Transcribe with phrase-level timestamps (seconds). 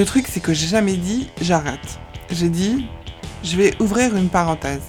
[0.00, 1.98] Le truc, c'est que j'ai jamais dit j'arrête.
[2.30, 2.86] J'ai dit
[3.44, 4.80] je vais ouvrir une parenthèse.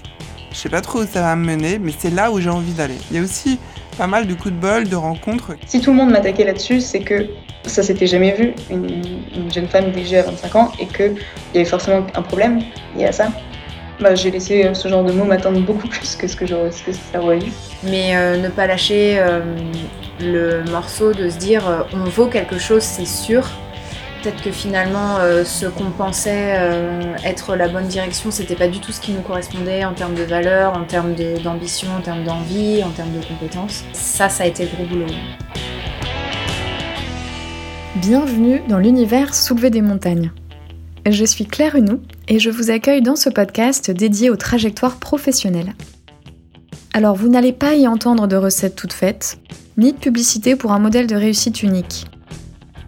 [0.52, 2.72] Je sais pas trop où ça va me mener, mais c'est là où j'ai envie
[2.72, 2.96] d'aller.
[3.10, 3.60] Il y a aussi
[3.98, 5.58] pas mal de coups de bol, de rencontres.
[5.68, 7.28] Si tout le monde m'attaquait là-dessus, c'est que
[7.66, 11.18] ça s'était jamais vu, une, jeune femme déjà à 25 ans, et qu'il
[11.56, 12.62] y avait forcément un problème
[12.96, 13.34] lié à ça.
[14.00, 16.94] Bah, j'ai laissé ce genre de mots m'attendre beaucoup plus que ce que, ce que
[17.12, 17.52] ça aurait eu.
[17.84, 19.42] Mais euh, ne pas lâcher euh,
[20.22, 23.46] le morceau de se dire euh, on vaut quelque chose, c'est sûr.
[24.22, 26.56] Peut-être que finalement, ce qu'on pensait
[27.26, 30.22] être la bonne direction, c'était pas du tout ce qui nous correspondait en termes de
[30.22, 33.84] valeur, en termes d'ambition, en termes d'envie, en termes de compétences.
[33.94, 35.08] Ça, ça a été le gros boulot.
[37.96, 40.32] Bienvenue dans l'univers Soulever des montagnes.
[41.10, 45.74] Je suis Claire Hunou et je vous accueille dans ce podcast dédié aux trajectoires professionnelles.
[46.94, 49.40] Alors vous n'allez pas y entendre de recettes toutes faites,
[49.78, 52.06] ni de publicité pour un modèle de réussite unique.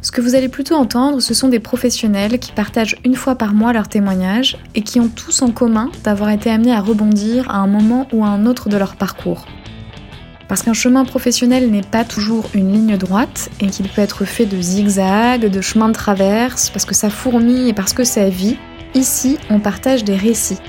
[0.03, 3.53] Ce que vous allez plutôt entendre, ce sont des professionnels qui partagent une fois par
[3.53, 7.59] mois leurs témoignages et qui ont tous en commun d'avoir été amenés à rebondir à
[7.59, 9.45] un moment ou à un autre de leur parcours.
[10.49, 14.45] Parce qu'un chemin professionnel n'est pas toujours une ligne droite et qu'il peut être fait
[14.45, 18.57] de zigzags, de chemins de traverse, parce que ça fourmille et parce que ça vit,
[18.95, 20.59] ici on partage des récits.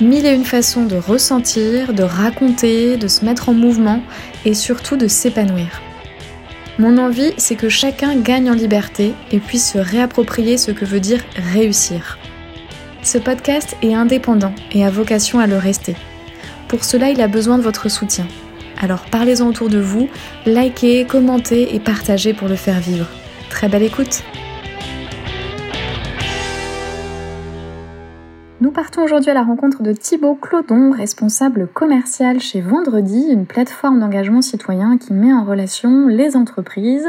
[0.00, 4.02] Mille et une façons de ressentir, de raconter, de se mettre en mouvement
[4.44, 5.80] et surtout de s'épanouir.
[6.80, 10.98] Mon envie, c'est que chacun gagne en liberté et puisse se réapproprier ce que veut
[10.98, 12.18] dire réussir.
[13.02, 15.94] Ce podcast est indépendant et a vocation à le rester.
[16.68, 18.26] Pour cela, il a besoin de votre soutien.
[18.80, 20.08] Alors parlez-en autour de vous,
[20.46, 23.08] likez, commentez et partagez pour le faire vivre.
[23.50, 24.22] Très belle écoute
[29.02, 34.98] aujourd'hui à la rencontre de Thibaut Clodon, responsable commercial chez Vendredi, une plateforme d'engagement citoyen
[34.98, 37.08] qui met en relation les entreprises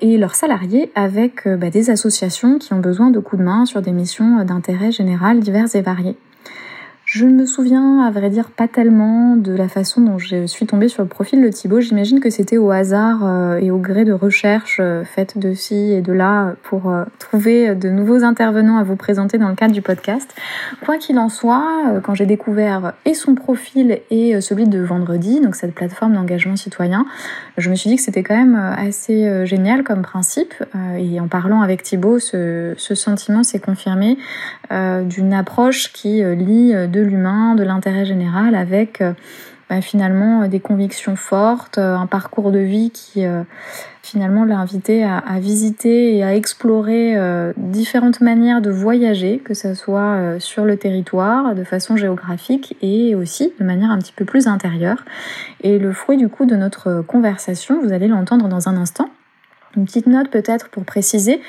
[0.00, 3.66] et leurs salariés avec euh, bah, des associations qui ont besoin de coups de main
[3.66, 6.16] sur des missions d'intérêt général diverses et variées.
[7.14, 10.88] Je me souviens, à vrai dire, pas tellement de la façon dont je suis tombée
[10.88, 11.82] sur le profil de Thibaut.
[11.82, 15.92] J'imagine que c'était au hasard euh, et au gré de recherches euh, faites de ci
[15.92, 19.74] et de là pour euh, trouver de nouveaux intervenants à vous présenter dans le cadre
[19.74, 20.34] du podcast.
[20.86, 25.54] Quoi qu'il en soit, quand j'ai découvert et son profil et celui de Vendredi, donc
[25.54, 27.04] cette plateforme d'engagement citoyen,
[27.58, 30.54] je me suis dit que c'était quand même assez génial comme principe.
[30.96, 34.16] Et en parlant avec Thibaut, ce, ce sentiment s'est confirmé
[34.70, 39.12] d'une approche qui lie deux l'humain, de l'intérêt général, avec euh,
[39.70, 43.42] bah, finalement des convictions fortes, euh, un parcours de vie qui euh,
[44.02, 47.16] finalement l'a invité à, visiter et à explorer
[47.56, 53.52] différentes manières de voyager, que ce soit sur le territoire, de façon géographique et aussi
[53.60, 55.04] de manière un petit peu plus intérieure.
[55.62, 59.08] Et le fruit du coup de notre conversation, vous allez l'entendre dans un instant.
[59.76, 61.40] Une petite note peut-être pour préciser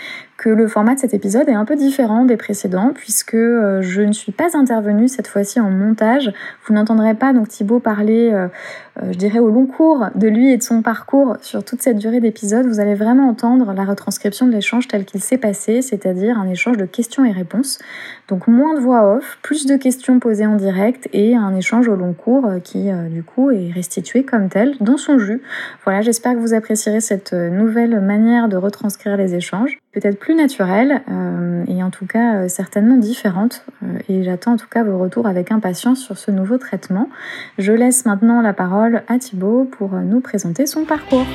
[0.43, 4.01] que le format de cet épisode est un peu différent des précédents puisque euh, je
[4.01, 6.33] ne suis pas intervenue cette fois-ci en montage.
[6.65, 8.49] Vous n'entendrez pas donc Thibaut parler, euh,
[9.01, 11.97] euh, je dirais au long cours de lui et de son parcours sur toute cette
[11.97, 12.65] durée d'épisode.
[12.65, 16.75] Vous allez vraiment entendre la retranscription de l'échange tel qu'il s'est passé, c'est-à-dire un échange
[16.75, 17.79] de questions et réponses.
[18.27, 21.95] Donc moins de voix off, plus de questions posées en direct et un échange au
[21.95, 25.41] long cours qui du coup est restitué comme tel dans son jus.
[25.85, 31.03] Voilà, j'espère que vous apprécierez cette nouvelle manière de retranscrire les échanges peut-être plus naturelle
[31.09, 33.65] euh, et en tout cas euh, certainement différente.
[33.83, 37.09] Euh, et j'attends en tout cas vos retours avec impatience sur ce nouveau traitement.
[37.59, 41.25] Je laisse maintenant la parole à Thibaut pour nous présenter son parcours.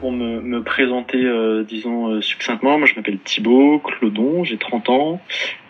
[0.00, 1.18] Pour me, présenter,
[1.66, 5.20] disons succinctement, moi je m'appelle Thibaut Clodon, j'ai 30 ans,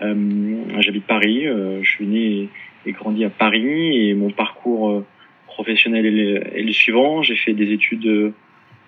[0.01, 2.49] j'habite Paris, je suis né
[2.87, 5.05] et, grandi à Paris et mon parcours
[5.47, 7.23] professionnel est le suivant.
[7.23, 8.33] J'ai fait des études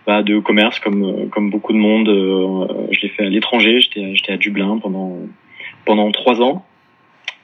[0.06, 2.08] bah, de commerce comme comme beaucoup de monde.
[2.08, 3.80] Euh, je l'ai fait à l'étranger.
[3.80, 5.16] J'étais j'étais à Dublin pendant
[5.84, 6.64] pendant trois ans.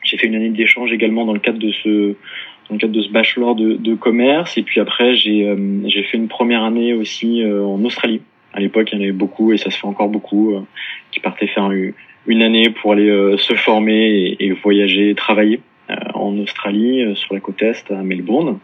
[0.03, 2.15] J'ai fait une année d'échange également dans le cadre de ce
[2.69, 4.59] dans le cadre de ce bachelor de, de commerce.
[4.59, 5.57] Et puis après, j'ai euh,
[5.87, 8.23] j'ai fait une première année aussi euh, en Australie.
[8.53, 10.55] À l'époque, il y en avait beaucoup et ça se fait encore beaucoup
[11.13, 11.71] qui partaient faire
[12.27, 14.09] une année pour aller se former
[14.41, 15.61] et, et voyager, travailler
[16.15, 18.59] en Australie sur la côte est à Melbourne.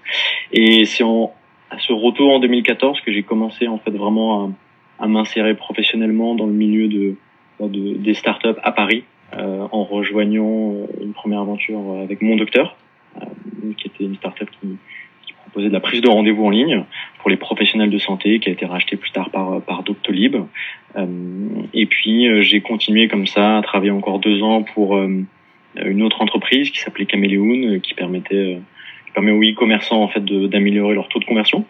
[0.53, 1.35] Et c'est en
[1.71, 4.47] à ce retour en 2014 que j'ai commencé en fait vraiment
[4.99, 7.17] à, à m'insérer professionnellement dans le milieu de,
[7.61, 9.05] de des startups à Paris
[9.37, 12.77] euh, en rejoignant euh, une première aventure avec mon docteur
[13.21, 13.27] euh,
[13.77, 14.77] qui était une startup qui,
[15.27, 16.85] qui proposait de la prise de rendez-vous en ligne
[17.19, 20.37] pour les professionnels de santé qui a été racheté plus tard par par Doctolib.
[20.97, 21.07] Euh,
[21.73, 26.23] et puis euh, j'ai continué comme ça à travailler encore deux ans pour une autre
[26.23, 28.61] entreprise qui s'appelait Caméléon qui permettait
[29.15, 31.65] permet aux e-commerçants en fait d'améliorer leur taux de conversion.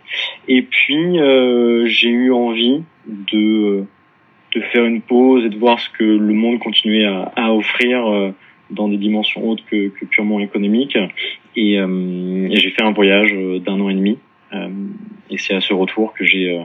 [0.48, 3.84] Et puis euh, j'ai eu envie de
[4.54, 8.06] de faire une pause et de voir ce que le monde continuait à, à offrir
[8.06, 8.30] euh,
[8.70, 10.96] dans des dimensions autres que, que purement économiques.
[11.56, 14.18] Et, euh, j'ai fait un voyage d'un an et demi.
[15.30, 16.60] et c'est à ce retour que j'ai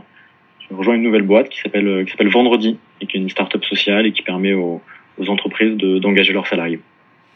[0.70, 4.06] rejoint une nouvelle boîte qui s'appelle qui s'appelle Vendredi et qui est une start-up sociale
[4.06, 4.82] et qui permet aux,
[5.18, 6.80] aux entreprises d'engager leurs salariés.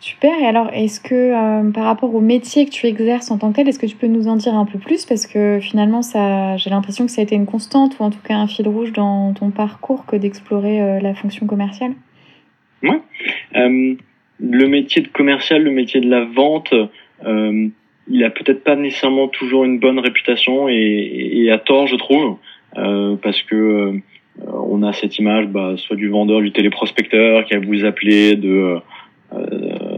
[0.04, 0.38] Super.
[0.38, 3.56] Et alors, est-ce que euh, par rapport au métier que tu exerces en tant que
[3.56, 5.06] tel, est-ce que tu peux nous en dire un peu plus?
[5.06, 8.20] Parce que finalement, ça, j'ai l'impression que ça a été une constante ou en tout
[8.22, 11.94] cas un fil rouge dans ton parcours que d'explorer euh, la fonction commerciale.
[12.84, 12.98] Oui.
[13.56, 13.96] Euh,
[14.42, 16.74] le métier de commercial, le métier de la vente,
[17.26, 22.36] il a peut-être pas nécessairement toujours une bonne réputation et, à tort, je trouve,
[22.74, 24.02] parce que
[24.46, 28.82] on a cette image, bah, soit du vendeur, du téléprospecteur qui a vous appeler de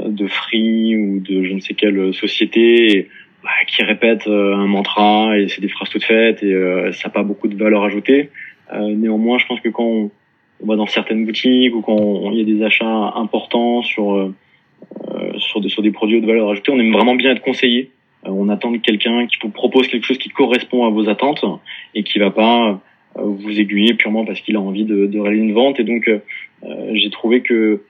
[0.08, 3.10] de Free ou de je ne sais quelle société
[3.46, 7.10] bah, qui répète euh, un mantra et c'est des phrases toutes faites et euh, ça
[7.10, 8.32] n'a pas beaucoup de valeur ajoutée.
[8.74, 10.12] Euh, néanmoins, je pense que quand on,
[10.66, 14.32] va dans certaines boutiques ou quand il y a des achats importants sur
[15.38, 17.92] sur des, sur des produits de valeur ajoutée, on aime vraiment bien être conseillé.
[18.24, 21.46] on attend de quelqu'un qui vous propose quelque chose qui correspond à vos attentes
[21.94, 22.82] et qui va pas
[23.14, 25.80] vous aiguiller purement parce qu'il a envie de, de réaliser une vente.
[25.80, 26.10] Et donc,
[26.94, 27.84] j'ai trouvé que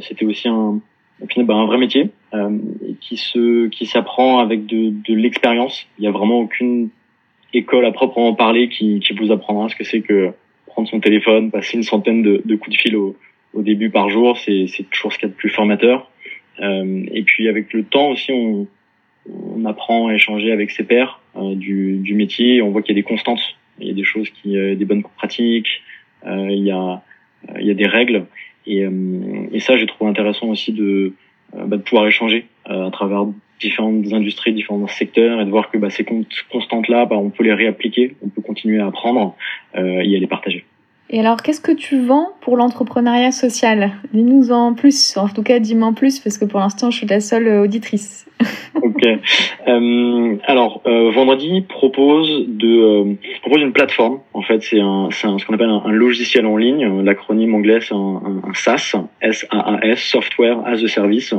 [0.00, 0.80] c'était aussi un,
[1.20, 2.58] bah, un vrai métier euh,
[3.00, 5.86] qui se qui s'apprend avec de, de l'expérience.
[5.98, 6.90] Il n'y a vraiment aucune
[7.54, 10.32] école à proprement parler qui, qui vous apprendra ce que c'est que
[10.66, 13.16] prendre son téléphone, passer une centaine de, de coups de fil au,
[13.54, 16.10] au début par jour, c'est toujours ce qu'il y a de plus formateur.
[16.60, 18.66] Euh, et puis avec le temps aussi, on,
[19.30, 22.62] on apprend à échanger avec ses pairs euh, du, du métier.
[22.62, 23.40] On voit qu'il y a des constantes,
[23.80, 25.82] il y a des choses qui, euh, des bonnes pratiques,
[26.26, 27.02] euh, il y a
[27.60, 28.26] il y a des règles
[28.68, 31.14] et, euh, et ça, j'ai trouvé intéressant aussi de,
[31.56, 33.26] euh, bah, pouvoir échanger euh, à travers
[33.60, 36.06] différentes industries, différents secteurs, et de voir que bah, ces
[36.50, 39.34] constantes-là, bah, on peut les réappliquer, on peut continuer à apprendre
[39.74, 40.64] et à les partager.
[41.10, 43.92] Et alors, qu'est-ce que tu vends pour l'entrepreneuriat social?
[44.12, 47.06] Dis-nous en plus, en tout cas, dis-moi en plus, parce que pour l'instant, je suis
[47.06, 48.26] la seule auditrice.
[48.74, 49.02] ok.
[49.66, 54.20] Euh, alors, euh, vendredi propose de euh, propose une plateforme.
[54.34, 57.02] En fait, c'est un, c'est ce qu'on appelle un, logiciel en ligne.
[57.02, 61.34] L'acronyme anglais c'est un, un, SaaS, S-A-A-S, Software as a Service.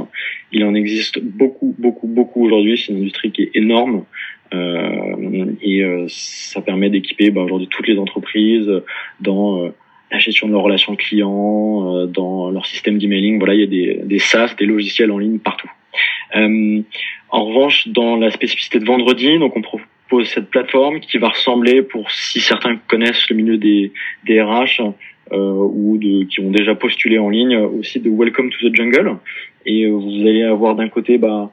[0.51, 2.77] Il en existe beaucoup, beaucoup, beaucoup aujourd'hui.
[2.77, 4.03] C'est une industrie qui est énorme.
[4.53, 8.71] Euh, et euh, ça permet d'équiper bah, aujourd'hui toutes les entreprises
[9.19, 9.69] dans euh,
[10.11, 13.37] la gestion de leurs relations clients, dans leur système d'emailing.
[13.37, 15.69] Voilà, il y a des, des SaaS, des logiciels en ligne partout.
[17.31, 21.83] En revanche, dans la spécificité de vendredi, donc on propose cette plateforme qui va ressembler,
[21.83, 23.91] pour si certains connaissent le milieu des,
[24.25, 24.81] des RH
[25.31, 29.17] euh, ou de, qui ont déjà postulé en ligne, aussi de Welcome to the Jungle.
[29.67, 31.51] Et vous allez avoir d'un côté bah,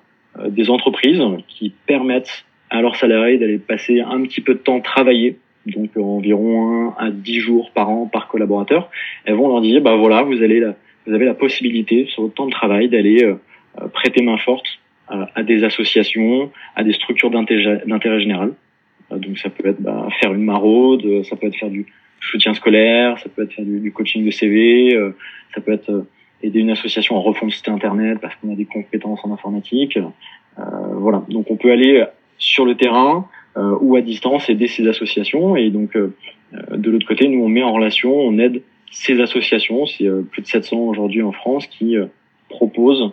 [0.48, 5.39] des entreprises qui permettent à leurs salariés d'aller passer un petit peu de temps travailler,
[5.67, 8.91] donc environ 1 à 10 jours par an par collaborateur.
[9.25, 10.63] Elles vont leur dire, bah voilà, vous allez
[11.07, 13.37] vous avez la possibilité sur votre temps de travail d'aller euh,
[13.81, 14.67] euh, prêter main forte
[15.09, 18.55] à, des associations, à des structures d'intérêt général.
[19.13, 21.87] Euh, donc ça peut être bah, faire une maraude, ça peut être faire du
[22.21, 24.99] soutien scolaire, ça peut être faire du, coaching de CV,
[25.55, 26.07] ça peut être
[26.43, 29.97] aider une association à refondre site internet parce qu'on a des compétences en informatique.
[29.97, 30.63] Euh,
[30.95, 32.05] voilà, donc on peut aller
[32.38, 35.56] sur le terrain euh, ou à distance aider ces associations.
[35.56, 36.15] Et donc, euh,
[36.53, 38.60] euh, de l'autre côté, nous, on met en relation, on aide
[38.91, 41.96] ces associations, c'est plus de 700 aujourd'hui en France, qui
[42.49, 43.13] proposent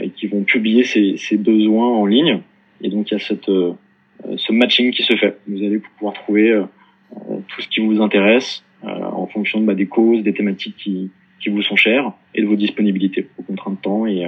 [0.00, 2.40] et qui vont publier ces, ces, besoins en ligne.
[2.80, 5.38] Et donc, il y a cette, ce matching qui se fait.
[5.48, 6.62] Vous allez pouvoir trouver
[7.10, 11.10] tout ce qui vous intéresse en fonction bah, des causes, des thématiques qui,
[11.40, 14.06] qui vous sont chères et de vos disponibilités, vos contraintes de temps.
[14.06, 14.20] Et,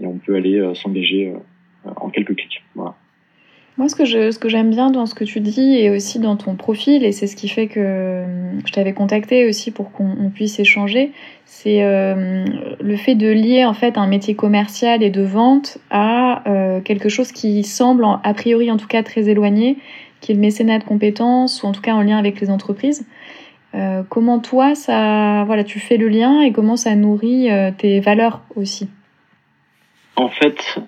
[0.00, 1.34] et on peut aller s'engager
[1.84, 2.55] en quelques clics.
[3.78, 6.18] Moi, ce que, je, ce que j'aime bien dans ce que tu dis et aussi
[6.18, 9.92] dans ton profil, et c'est ce qui fait que euh, je t'avais contacté aussi pour
[9.92, 11.12] qu'on puisse échanger,
[11.44, 12.46] c'est euh,
[12.80, 17.10] le fait de lier en fait un métier commercial et de vente à euh, quelque
[17.10, 19.76] chose qui semble, a priori en tout cas, très éloigné,
[20.22, 23.06] qui est le mécénat de compétences, ou en tout cas en lien avec les entreprises.
[24.08, 28.88] Comment toi, ça, voilà, tu fais le lien et comment ça nourrit tes valeurs aussi?
[30.16, 30.78] En fait,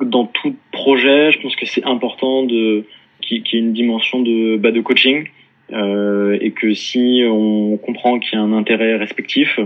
[0.00, 2.84] dans tout projet, je pense que c'est important de
[3.20, 5.28] qu'il y ait une dimension de bah, de coaching
[5.72, 9.58] euh, et que si on comprend qu'il y a un intérêt respectif,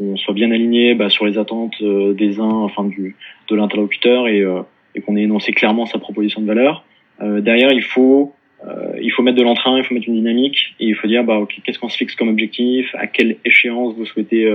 [0.00, 3.16] on soit bien aligné bah, sur les attentes euh, des uns, enfin du
[3.48, 4.62] de l'interlocuteur et, euh,
[4.94, 6.84] et qu'on ait énoncé clairement sa proposition de valeur.
[7.20, 8.34] Euh, derrière, il faut
[8.66, 11.24] euh, il faut mettre de l'entrain, il faut mettre une dynamique et il faut dire
[11.24, 14.50] bah ok qu'est-ce qu'on se fixe comme objectif, à quelle échéance vous souhaitez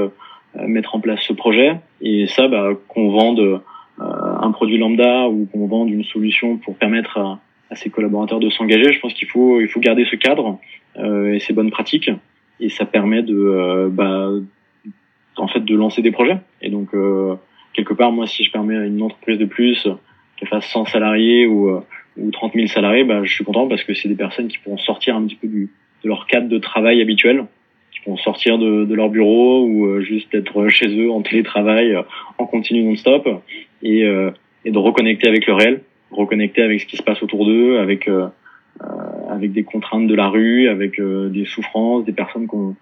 [0.67, 3.61] mettre en place ce projet et ça bah, qu'on vende
[3.99, 8.49] un produit lambda ou qu'on vende une solution pour permettre à, à ses collaborateurs de
[8.49, 8.93] s'engager.
[8.93, 10.59] Je pense qu'il faut il faut garder ce cadre
[10.97, 12.11] euh, et ces bonnes pratiques
[12.59, 14.29] et ça permet de bah,
[15.37, 16.37] en fait de lancer des projets.
[16.61, 16.89] Et donc
[17.73, 19.87] quelque part, moi, si je permets à une entreprise de plus
[20.37, 21.81] qu'elle fasse 100 salariés ou
[22.17, 24.77] ou 30 000 salariés, bah, je suis content parce que c'est des personnes qui pourront
[24.77, 25.69] sortir un petit peu du,
[26.03, 27.45] de leur cadre de travail habituel,
[27.91, 31.93] qui pourront sortir de, de leur bureau ou euh, juste être chez eux en télétravail,
[31.93, 32.03] euh,
[32.37, 33.27] en continu non-stop,
[33.85, 34.31] et, euh,
[34.65, 38.09] et de reconnecter avec le réel, reconnecter avec ce qui se passe autour d'eux, avec
[39.29, 42.75] avec des contraintes de la rue, avec des souffrances, des personnes qui ont,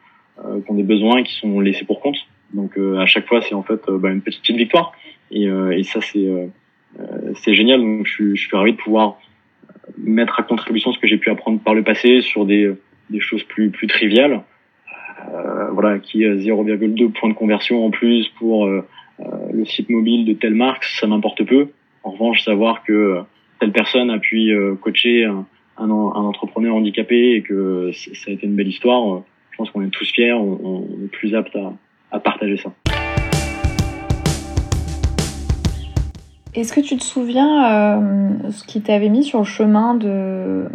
[0.62, 2.18] qui ont des besoins et qui sont laissés pour compte.
[2.54, 4.94] Donc à chaque fois, c'est en fait bah, une petite victoire.
[5.30, 6.28] Et, et ça, c'est
[7.36, 7.80] c'est génial.
[7.82, 9.20] Donc je, je suis ravi de pouvoir
[9.98, 12.72] mettre à contribution ce que j'ai pu apprendre par le passé sur des,
[13.12, 14.42] des choses plus, plus triviales.
[15.32, 18.82] Euh, voilà, qui a 0,2 points de conversion en plus pour euh, euh,
[19.52, 21.70] le site mobile de telle marque, ça m'importe peu.
[22.04, 23.22] En revanche, savoir que
[23.60, 25.46] telle personne a pu euh, coacher un,
[25.78, 30.12] entrepreneur handicapé et que ça a été une belle histoire, je pense qu'on est tous
[30.12, 31.58] fiers, on, est plus apte
[32.12, 32.72] à, partager ça.
[36.56, 40.68] Est-ce que tu te souviens euh, ce qui t'avait mis sur le chemin de,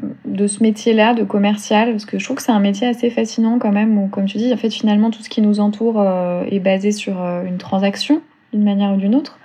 [0.47, 1.93] ce métier-là, de commercial?
[1.93, 4.39] Parce que je trouve que c'est un métier assez fascinant quand même, où comme tu
[4.39, 7.59] dis, en fait finalement tout ce qui nous entoure euh, est basé sur euh, une
[7.59, 9.39] transaction d'une manière ou d'une autre.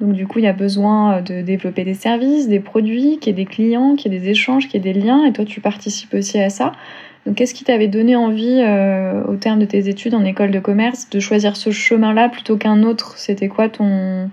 [0.00, 3.40] Donc du coup, il y a besoin de développer des services, des produits, qu'il y
[3.40, 5.44] ait des clients, qu'il y ait des échanges, qu'il y ait des liens, et toi
[5.44, 6.72] tu participes aussi à ça.
[7.26, 8.62] Donc qu'est-ce qui t'avait donné envie,
[9.28, 12.84] au terme de tes études en école de commerce, de choisir ce chemin-là plutôt qu'un
[12.84, 13.18] autre?
[13.18, 14.30] C'était quoi ton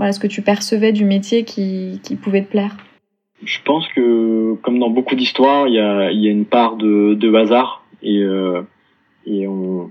[0.00, 2.74] voilà, ce que tu percevais du métier qui, qui pouvait te plaire?
[3.44, 7.12] Je pense que, comme dans beaucoup d'histoires, il y a, y a une part de,
[7.12, 8.62] de hasard et, euh,
[9.26, 9.90] et on,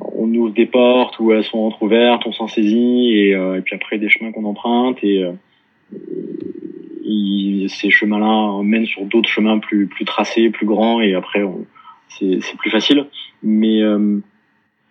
[0.00, 3.74] on ouvre des portes où elles sont entrouvertes, on s'en saisit et, euh, et, puis
[3.74, 5.32] après des chemins qu'on emprunte et, euh,
[7.68, 11.42] ces chemins-là mènent sur d'autres chemins plus, plus tracés, plus grands et après
[12.08, 13.06] c'est plus facile.
[13.42, 14.20] Mais euh,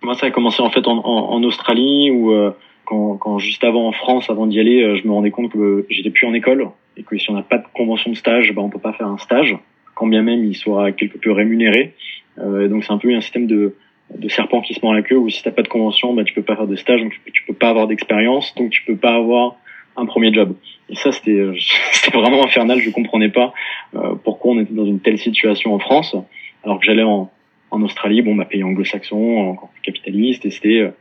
[0.01, 2.51] moi, ça a commencé en fait en, en, en Australie où euh,
[2.85, 5.85] quand, quand, juste avant en France, avant d'y aller, euh, je me rendais compte que
[5.89, 8.61] j'étais plus en école et que si on n'a pas de convention de stage, bah,
[8.61, 9.57] on peut pas faire un stage,
[9.95, 11.93] quand bien même il soit quelque peu rémunéré.
[12.37, 13.75] Euh, donc c'est un peu un système de,
[14.17, 16.33] de serpent qui se mord la queue où si t'as pas de convention, bah, tu
[16.33, 19.15] peux pas faire de stage, donc tu peux, pas avoir d'expérience, donc tu peux pas
[19.15, 19.55] avoir
[19.95, 20.55] un premier job.
[20.89, 21.55] Et ça c'était euh,
[21.91, 22.79] c'était vraiment infernal.
[22.79, 23.53] Je comprenais pas
[23.95, 26.15] euh, pourquoi on était dans une telle situation en France,
[26.63, 27.29] alors que j'allais en,
[27.71, 30.91] en Australie, bon, bah, pays anglo-saxon, encore plus capitaliste, et c'était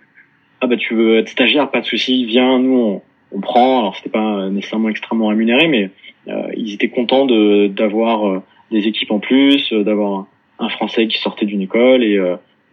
[0.61, 3.81] ah bah tu veux être stagiaire, pas de souci, viens, nous on, on prend.
[3.81, 5.91] Alors c'était pas nécessairement extrêmement rémunéré, mais
[6.29, 10.27] euh, ils étaient contents de d'avoir euh, des équipes en plus, euh, d'avoir
[10.59, 12.19] un Français qui sortait d'une école et,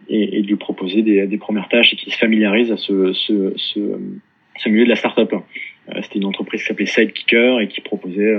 [0.08, 3.12] et, et de lui proposer des, des premières tâches et qui se familiarise à ce,
[3.12, 3.80] ce, ce,
[4.58, 5.34] ce milieu de la start-up.
[6.02, 8.36] c'était une entreprise qui s'appelait Sidekicker et qui proposait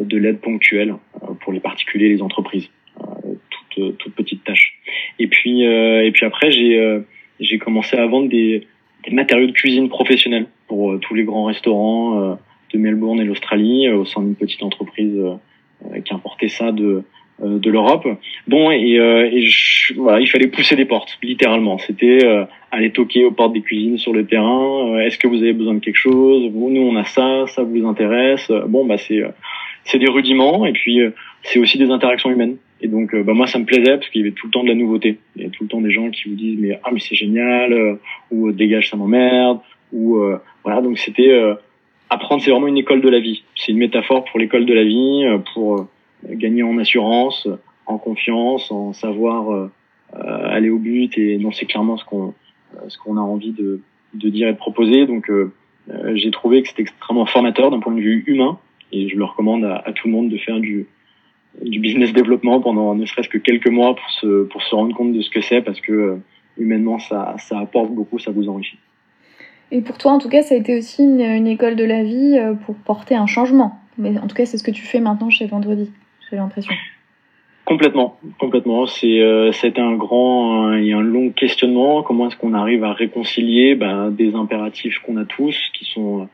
[0.00, 0.94] de l'aide ponctuelle
[1.40, 2.68] pour les particuliers et les entreprises,
[3.50, 4.78] toutes, toutes petites tâches.
[5.18, 7.02] Et puis et puis après j'ai
[7.40, 8.66] j'ai commencé à vendre des,
[9.04, 12.34] des, matériaux de cuisine professionnels pour euh, tous les grands restaurants euh,
[12.72, 15.18] de Melbourne et l'Australie euh, au sein d'une petite entreprise
[16.04, 17.02] qui importait ça de
[17.42, 18.06] de l'Europe.
[18.46, 21.78] Bon et, et je, voilà, il fallait pousser des portes, littéralement.
[21.78, 22.20] C'était
[22.70, 24.98] aller toquer aux portes des cuisines sur le terrain.
[25.00, 26.50] Est-ce que vous avez besoin de quelque chose?
[26.52, 28.50] Vous, nous on a ça, ça vous intéresse?
[28.68, 29.22] Bon bah c'est
[29.84, 31.00] c'est des rudiments et puis
[31.42, 32.56] c'est aussi des interactions humaines.
[32.80, 34.62] Et donc, euh, bah, moi, ça me plaisait parce qu'il y avait tout le temps
[34.62, 35.18] de la nouveauté.
[35.34, 37.14] Il y avait tout le temps des gens qui vous disent mais ah mais c'est
[37.14, 37.94] génial euh,
[38.30, 39.60] ou euh, dégage ça m'emmerde
[39.92, 40.18] ou
[40.64, 40.80] voilà.
[40.82, 41.32] Donc c'était
[42.10, 43.44] apprendre, c'est vraiment une école de la vie.
[43.54, 45.24] C'est une métaphore pour l'école de la vie,
[45.54, 45.86] pour
[46.30, 47.48] gagner en assurance,
[47.86, 49.70] en confiance, en savoir
[50.12, 52.34] aller au but et non clairement ce qu'on
[52.88, 53.80] ce qu'on a envie de,
[54.14, 55.06] de dire et de proposer.
[55.06, 55.30] Donc
[56.14, 58.58] j'ai trouvé que c'était extrêmement formateur d'un point de vue humain
[58.92, 60.86] et je le recommande à, tout le monde de faire du
[61.62, 65.12] du business développement pendant ne serait-ce que quelques mois pour se, pour se rendre compte
[65.12, 66.16] de ce que c'est parce que euh,
[66.58, 68.78] humainement ça, ça apporte beaucoup, ça vous enrichit.
[69.72, 72.38] Et pour toi, en tout cas, ça a été aussi une, école de la vie
[72.38, 73.78] euh, pour porter un changement.
[73.98, 75.90] Mais en tout cas, c'est ce que tu fais maintenant chez Vendredi,
[77.64, 78.86] Complètement, complètement.
[78.86, 82.02] C'est euh, c'était un grand et un long questionnement.
[82.04, 86.28] Comment est-ce qu'on arrive à réconcilier ben, des impératifs qu'on a tous, qui sont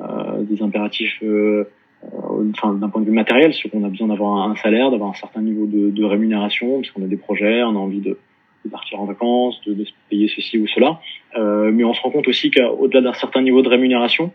[0.00, 1.68] euh, des impératifs euh,
[2.04, 5.10] euh, enfin d'un point de vue matériel, c'est qu'on a besoin d'avoir un salaire, d'avoir
[5.10, 8.18] un certain niveau de, de rémunération, parce qu'on a des projets, on a envie de,
[8.64, 11.00] de partir en vacances, de, de, payer ceci ou cela.
[11.36, 14.30] Euh, mais on se rend compte aussi qu'au-delà d'un certain niveau de rémunération,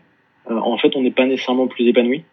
[0.50, 2.24] euh, en fait, on n'est pas nécessairement plus épanoui.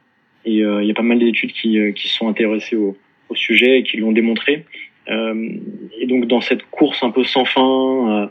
[0.46, 2.98] Et euh, il y a pas mal d'études qui, euh, qui sont intéressées au,
[3.30, 4.66] au sujet et qui l'ont démontré.
[5.08, 8.30] et donc dans cette course un peu sans fin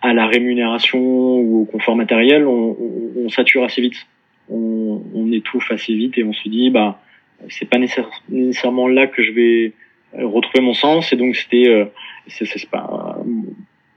[0.00, 4.06] à la rémunération ou au confort matériel, on, on, on sature assez vite
[4.50, 7.00] on, on, étouffe assez vite et on se dit bah
[7.48, 9.72] c'est pas nécessairement là que je vais
[10.12, 11.12] retrouver mon sens.
[11.12, 11.90] Et donc c'était,
[12.28, 13.18] c'est pas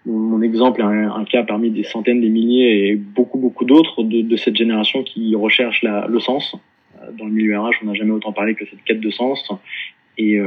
[0.07, 4.21] mon exemple est un, cas parmi des centaines, des milliers et beaucoup beaucoup d'autres de,
[4.21, 6.55] de, cette génération qui recherchent la, le sens.
[7.17, 9.51] Dans le milieu RH, on n'a jamais autant parlé que cette quête de sens.
[10.17, 10.39] Et,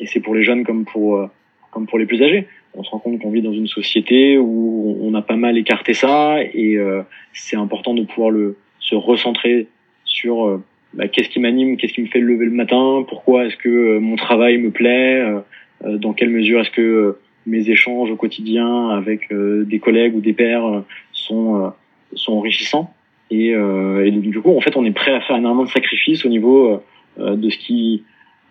[0.00, 1.30] et c'est pour les jeunes comme pour
[1.70, 2.46] comme pour les plus âgés
[2.76, 5.94] on se rend compte qu'on vit dans une société où on a pas mal écarté
[5.94, 9.68] ça et euh, c'est important de pouvoir le se recentrer
[10.04, 13.56] sur euh, bah, qu'est-ce qui m'anime, qu'est-ce qui me fait lever le matin, pourquoi est-ce
[13.56, 15.24] que euh, mon travail me plaît,
[15.84, 20.82] dans quelle mesure est-ce que mes échanges au quotidien avec des collègues ou des pairs
[21.12, 21.72] sont
[22.14, 22.94] sont enrichissants
[23.42, 26.28] et, et, du coup en fait on est prêt à faire énormément de sacrifices au
[26.28, 26.82] niveau
[27.18, 28.04] de ce qui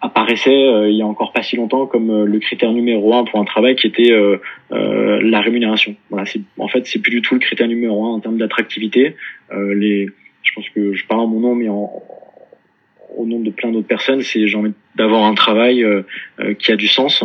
[0.03, 3.23] apparaissait euh, il y a encore pas si longtemps comme euh, le critère numéro un
[3.23, 4.37] pour un travail qui était euh,
[4.69, 5.95] la rémunération.
[6.09, 9.15] Voilà, c'est en fait c'est plus du tout le critère numéro un en termes d'attractivité.
[9.51, 10.07] les,
[10.41, 11.89] je pense que je parle en mon nom, mais en,
[13.15, 15.85] au nom de plein d'autres personnes, c'est j'ai envie d'avoir un travail
[16.59, 17.23] qui a du sens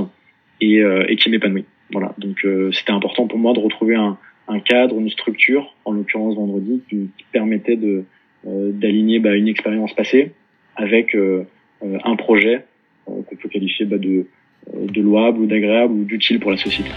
[0.61, 1.65] et, et qui m'épanouit.
[1.91, 6.37] Voilà, donc c'était important pour moi de retrouver un, un cadre, une structure, en l'occurrence
[6.37, 8.05] vendredi, qui, permettait de
[8.45, 10.33] d'aligner bah, une expérience passée
[10.77, 11.45] avec euh,
[11.83, 12.65] un projet
[13.09, 14.27] euh, qu'on peut qualifier bah, de,
[14.75, 16.91] euh, de louable ou d'agréable ou d'utile pour la société.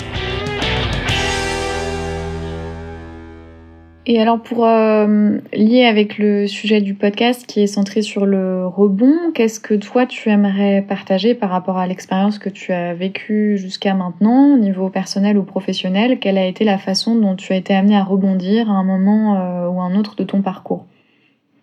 [4.08, 8.66] Et alors pour euh, lier avec le sujet du podcast qui est centré sur le
[8.66, 13.58] rebond, qu'est-ce que toi tu aimerais partager par rapport à l'expérience que tu as vécue
[13.58, 16.18] jusqu'à maintenant, au niveau personnel ou professionnel?
[16.18, 19.36] Quelle a été la façon dont tu as été amené à rebondir à un moment
[19.36, 20.88] euh, ou un autre de ton parcours?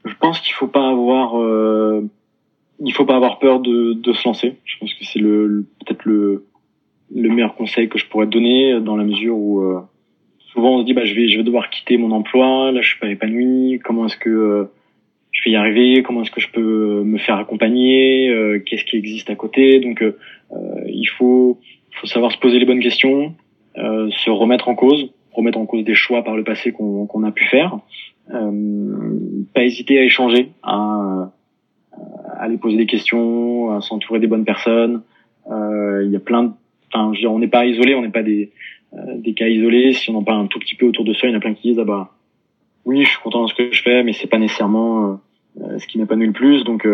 [0.05, 2.09] Je pense qu'il faut pas avoir euh,
[2.79, 4.59] il faut pas avoir peur de, de se lancer.
[4.65, 6.47] Je pense que c'est le, peut-être le,
[7.13, 9.81] le meilleur conseil que je pourrais donner dans la mesure où euh,
[10.53, 12.89] souvent on se dit bah je vais je vais devoir quitter mon emploi, là je
[12.89, 14.65] suis pas épanoui, comment est-ce que euh,
[15.33, 18.97] je vais y arriver, comment est-ce que je peux me faire accompagner, euh, qu'est-ce qui
[18.97, 19.81] existe à côté.
[19.81, 20.05] Donc
[20.87, 21.59] il faut
[21.93, 23.35] faut savoir se poser les bonnes questions,
[23.77, 27.33] se remettre en cause, remettre en cause des choix par le passé qu'on qu'on a
[27.33, 27.79] pu faire,
[28.29, 31.31] pas hésiter à échanger, à
[32.39, 35.03] aller poser des questions, à s'entourer des bonnes personnes.
[35.51, 36.51] Euh, il y a plein de,
[36.93, 39.47] enfin, je veux dire, on n'est pas isolé, on n'est pas des euh, des cas
[39.47, 39.93] isolés.
[39.93, 41.41] Si on en parle un tout petit peu autour de soi, il y en a
[41.41, 42.13] plein qui disent ah bah
[42.85, 45.21] oui, je suis content de ce que je fais, mais c'est pas nécessairement
[45.61, 46.65] euh, ce qui m'épanouit le plus.
[46.65, 46.87] Donc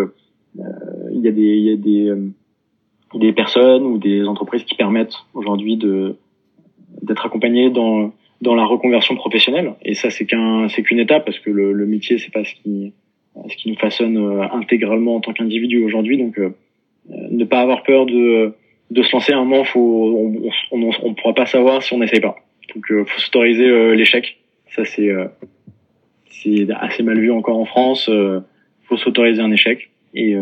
[0.53, 2.13] il y a des il y a des
[3.15, 6.17] des personnes ou des entreprises qui permettent aujourd'hui de
[7.03, 11.39] d'être accompagnées dans dans la reconversion professionnelle et ça c'est qu'un c'est qu'une étape parce
[11.39, 12.93] que le, le métier c'est pas ce qui
[13.49, 16.19] ce qui nous façonne euh, intégralement en tant qu'individu aujourd'hui.
[16.19, 16.55] Donc, euh,
[17.11, 18.55] euh, ne pas avoir peur de,
[18.91, 20.33] de se lancer à un moment, faut,
[20.71, 22.37] on ne on, pourra pas savoir si on n'essaye pas.
[22.75, 24.39] Donc, euh, faut s'autoriser l'échec.
[24.75, 25.11] Ça, c'est
[26.31, 28.11] c'est assez mal vu encore en France.
[28.85, 29.91] faut s'autoriser un échec.
[30.15, 30.35] Et,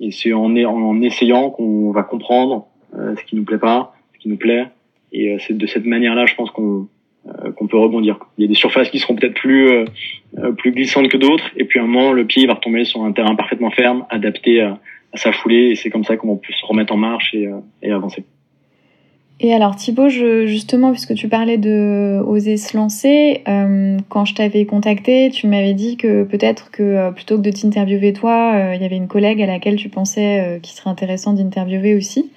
[0.00, 4.28] et c'est en, en essayant qu'on va comprendre ce qui nous plaît pas, ce qui
[4.28, 4.66] nous plaît.
[5.12, 6.88] Et c'est de cette manière-là, je pense qu'on
[7.28, 8.18] euh, qu'on peut rebondir.
[8.36, 9.84] Il y a des surfaces qui seront peut-être plus euh,
[10.38, 13.04] euh, plus glissantes que d'autres, et puis à un moment le pied va retomber sur
[13.04, 14.80] un terrain parfaitement ferme, adapté à,
[15.14, 17.48] sa foulée, et c'est comme ça qu'on peut se remettre en marche et,
[17.82, 18.24] et avancer.
[19.40, 24.34] Et alors Thibaut, je, justement, puisque tu parlais de oser se lancer, euh, quand je
[24.34, 28.84] t'avais contacté, tu m'avais dit que peut-être que plutôt que de t'interviewer toi, il y
[28.84, 32.30] avait une collègue à laquelle tu pensais euh, qu'il serait intéressant d'interviewer aussi.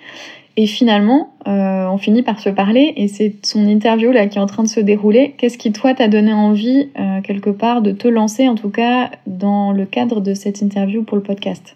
[0.57, 4.41] Et finalement, euh, on finit par se parler et c'est son interview là qui est
[4.41, 5.35] en train de se dérouler.
[5.37, 9.11] Qu'est-ce qui toi t'a donné envie euh, quelque part de te lancer en tout cas
[9.27, 11.75] dans le cadre de cette interview pour le podcast?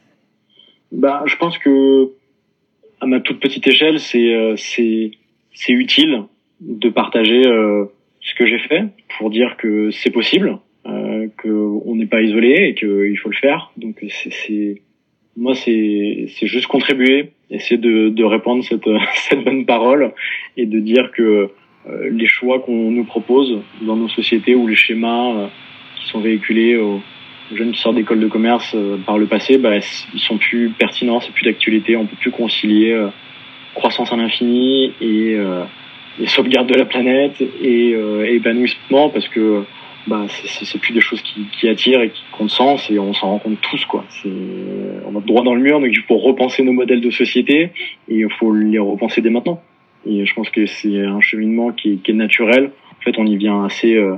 [0.91, 2.11] Bah, je pense que
[3.01, 5.11] à ma toute petite échelle, c'est euh, c'est
[5.53, 6.23] c'est utile
[6.61, 7.85] de partager euh,
[8.21, 8.85] ce que j'ai fait
[9.17, 13.35] pour dire que c'est possible, euh, que on n'est pas isolé et qu'il faut le
[13.35, 13.71] faire.
[13.77, 14.81] Donc c'est
[15.37, 18.89] moi c'est c'est juste contribuer essayer de, de répandre cette,
[19.29, 20.13] cette bonne parole
[20.57, 21.49] et de dire que
[21.87, 25.47] euh, les choix qu'on nous propose dans nos sociétés ou les schémas euh,
[25.99, 27.01] qui sont véhiculés aux,
[27.53, 29.77] jeunes qui sortent d'école de commerce euh, par le passé, bah,
[30.13, 32.95] ils sont plus pertinents, c'est plus d'actualité, on peut plus concilier
[33.75, 35.37] croissance à l'infini et,
[36.19, 39.63] et sauvegarde de la planète et, et épanouissement parce que
[40.07, 43.27] bah c'est plus des choses qui, qui attirent et qui comptent sens et on s'en
[43.27, 44.05] rend compte tous quoi.
[44.25, 47.71] On va droit dans le mur donc il faut repenser nos modèles de société
[48.07, 49.61] et il faut les repenser dès maintenant.
[50.05, 52.71] Et je pense que c'est un cheminement qui qui est, naturel.
[52.99, 54.15] En fait, on y vient assez euh,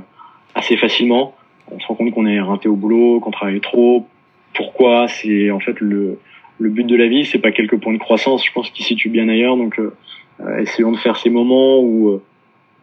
[0.54, 1.34] assez facilement.
[1.74, 4.06] On se rend compte qu'on est renté au boulot, qu'on travaille trop.
[4.54, 5.08] Pourquoi?
[5.08, 6.18] C'est en fait le
[6.58, 8.46] le but de la vie, c'est pas quelques points de croissance.
[8.46, 9.56] Je pense qu'il situe bien ailleurs.
[9.56, 9.92] Donc, euh,
[10.40, 12.20] euh, essayons de faire ces moments où,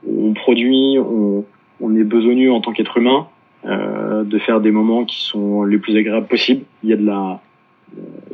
[0.06, 1.45] où on produit, on
[1.82, 3.28] on est besogneux en tant qu'être humain
[3.65, 6.63] euh, de faire des moments qui sont les plus agréables possibles.
[6.84, 7.41] Il y a de la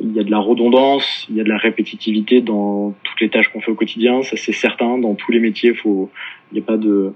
[0.02, 3.30] il y a de la redondance, il y a de la répétitivité dans toutes les
[3.30, 4.98] tâches qu'on fait au quotidien, ça c'est certain.
[4.98, 6.10] Dans tous les métiers, faut,
[6.52, 7.14] il n'y a pas de, euh,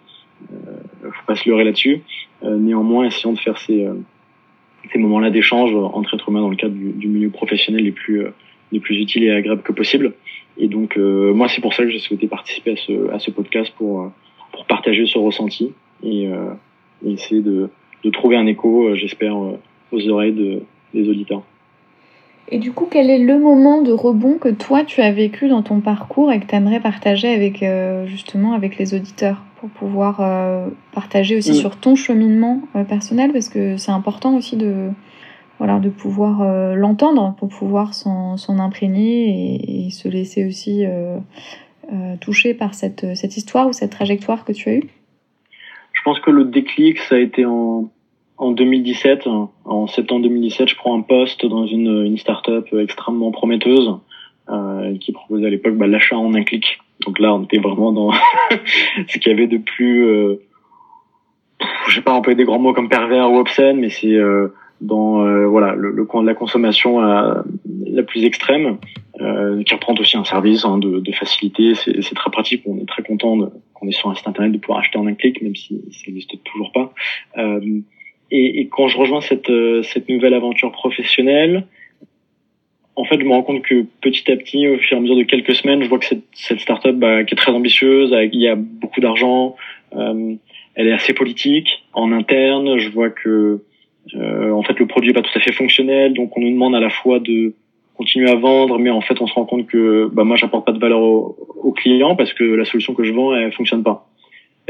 [1.03, 2.03] faut pas se leurrer là-dessus.
[2.43, 3.95] Euh, néanmoins, essayons de faire ces, euh,
[4.93, 8.25] ces moments-là d'échange entre êtres humains dans le cadre du, milieu professionnel les plus,
[8.73, 10.15] les plus utiles et agréables que possible.
[10.59, 13.73] Et donc, moi, c'est pour ça que j'ai souhaité participer à ce, à ce podcast
[13.77, 14.11] pour,
[14.53, 15.73] pour partager ce ressenti
[16.03, 16.29] et,
[17.07, 17.71] essayer de,
[18.05, 21.43] de trouver un écho, j'espère, aux oreilles de, des auditeurs.
[22.53, 25.63] Et du coup, quel est le moment de rebond que toi tu as vécu dans
[25.63, 29.43] ton parcours et que tu aimerais partager avec euh, justement avec les auditeurs?
[29.61, 31.55] Pour pouvoir euh, partager aussi mm.
[31.55, 34.91] sur ton cheminement euh, personnel parce que c'est important aussi de
[35.59, 40.87] voilà de pouvoir l'entendre pour pouvoir s'en imprégner et, et, se laisser aussi
[42.23, 44.89] toucher par cette, cette histoire ou cette trajectoire que tu as eue.
[45.93, 47.91] Je pense que le déclic ça a été en
[48.39, 49.29] en 2017,
[49.67, 53.99] en septembre 2017, je prends un poste dans une, une start-up extrêmement prometteuse
[54.49, 56.81] euh, qui proposait à l'époque bah, l'achat en un clic.
[57.07, 58.13] Donc là, on était vraiment dans
[59.09, 60.43] ce qu'il y avait de plus, euh,
[61.89, 64.49] je sais pas, on peut des grands mots comme pervers ou obscène, mais c'est euh,
[64.81, 67.45] dans euh, voilà le, le coin de la consommation à,
[67.87, 68.79] la plus extrême,
[69.21, 71.75] euh, qui reprend aussi un service hein, de, de, facilité.
[71.75, 72.63] C'est très pratique.
[72.67, 75.15] On est très content qu'on est sur un site internet de pouvoir acheter en un
[75.15, 76.93] clic, même si ça n'existe toujours pas.
[77.39, 77.81] Euh,
[78.31, 81.67] et, et, quand je rejoins cette, euh, cette nouvelle aventure professionnelle,
[83.01, 85.17] en fait, je me rends compte que petit à petit, au fur et à mesure
[85.17, 88.41] de quelques semaines, je vois que cette, cette startup bah, qui est très ambitieuse, il
[88.41, 89.57] y a beaucoup d'argent,
[89.97, 90.35] euh,
[90.75, 92.79] elle est assez politique en interne.
[92.79, 93.63] Je vois que
[94.15, 96.75] euh, en fait le produit est pas tout à fait fonctionnel, donc on nous demande
[96.75, 97.55] à la fois de
[97.97, 100.73] continuer à vendre, mais en fait on se rend compte que bah, moi j'apporte pas
[100.73, 104.07] de valeur au, au client parce que la solution que je vends elle fonctionne pas.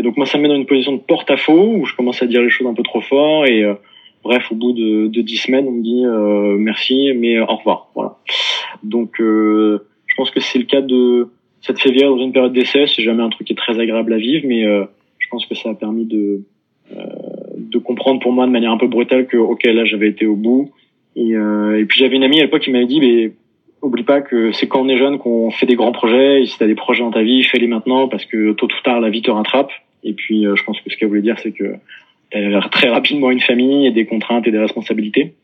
[0.00, 2.26] Et donc moi, ça me met dans une position de porte-à-faux où je commence à
[2.26, 3.44] dire les choses un peu trop fort.
[3.44, 3.74] Et euh,
[4.22, 7.56] bref, au bout de, de dix semaines, on me dit euh, merci, mais euh, au
[7.56, 7.90] revoir.
[7.94, 8.16] Voilà.
[8.82, 11.28] Donc je pense que c'est le cas de
[11.60, 12.86] cette février dans une période d'essai.
[12.86, 15.70] C'est jamais un truc qui est très agréable à vivre, mais je pense que ça
[15.70, 16.42] a permis de
[17.56, 20.36] de comprendre pour moi de manière un peu brutale que ok là j'avais été au
[20.36, 20.70] bout.
[21.16, 23.32] Et, et puis j'avais une amie à l'époque qui m'avait dit mais
[23.82, 26.42] oublie pas que c'est quand on est jeune qu'on fait des grands projets.
[26.42, 29.00] Et si t'as des projets dans ta vie, fais-les maintenant parce que tôt ou tard
[29.00, 29.70] la vie te rattrape.
[30.02, 31.74] Et puis, euh, je pense que ce qu'elle voulait dire, c'est que
[32.70, 35.34] très rapidement une famille et des contraintes et des responsabilités.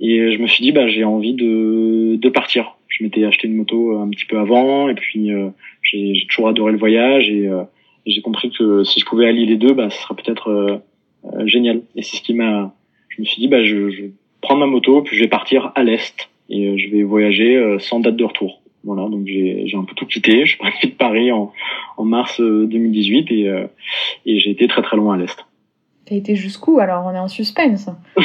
[0.00, 2.76] Et je me suis dit, bah, j'ai envie de, de partir.
[2.88, 5.48] Je m'étais acheté une moto un petit peu avant, et puis euh,
[5.82, 7.62] j'ai toujours adoré le voyage, et, euh,
[8.06, 11.82] j'ai compris que si je pouvais allier les deux, bah, ce serait peut-être euh, génial.
[11.96, 12.74] Et c'est ce qui m'a.
[13.08, 14.04] Je me suis dit, bah, je, je
[14.40, 18.16] prends ma moto, puis je vais partir à l'est, et je vais voyager sans date
[18.16, 18.60] de retour.
[18.84, 20.44] Voilà, donc j'ai un peu tout quitté.
[20.44, 21.52] Je suis parti de Paris en,
[21.96, 23.66] en mars 2018 euh, et, euh,
[24.24, 25.46] et j'ai été très très loin à l'est.
[26.10, 27.88] T'as été jusqu'où alors On est en suspense.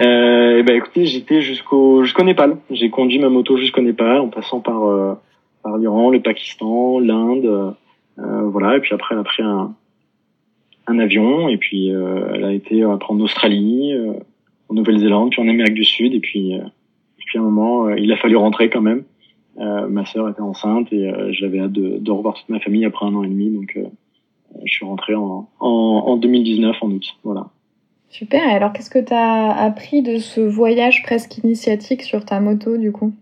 [0.00, 2.58] euh, ben écoutez, j'étais jusqu'au jusqu'au Népal.
[2.70, 5.14] J'ai conduit ma moto jusqu'au Népal en passant par euh,
[5.62, 7.74] par l'Iran, le Pakistan, l'Inde,
[8.18, 8.76] euh, voilà.
[8.76, 9.74] Et puis après, elle a pris un
[10.86, 13.92] un avion et puis elle a été après en Australie,
[14.68, 16.54] en Nouvelle-Zélande, puis en Amérique du Sud et puis
[17.26, 19.04] puis à un moment, euh, il a fallu rentrer quand même.
[19.58, 22.84] Euh, ma sœur était enceinte et euh, j'avais hâte de, de, revoir toute ma famille
[22.84, 23.50] après un an et demi.
[23.50, 23.78] Donc,
[24.64, 27.04] je suis rentré en, en, en 2019, en août.
[27.24, 27.48] Voilà.
[28.08, 28.42] Super.
[28.46, 32.76] Et alors, qu'est-ce que tu as appris de ce voyage presque initiatique sur ta moto,
[32.76, 33.12] du coup?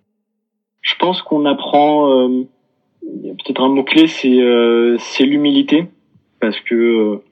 [0.80, 2.10] Je pense qu'on apprend.
[2.10, 2.44] Euh,
[3.02, 5.88] Peut-être un mot clé, c'est euh, c'est l'humilité,
[6.40, 7.22] parce que euh,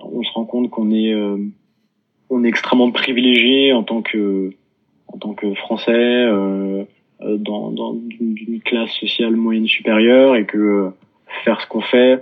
[0.00, 1.14] on se rend compte qu'on est
[2.30, 4.50] on est extrêmement privilégié en tant que
[5.12, 6.84] en tant que Français euh,
[7.22, 10.90] euh, dans, dans une classe sociale moyenne supérieure et que
[11.44, 12.18] faire ce qu'on fait, euh,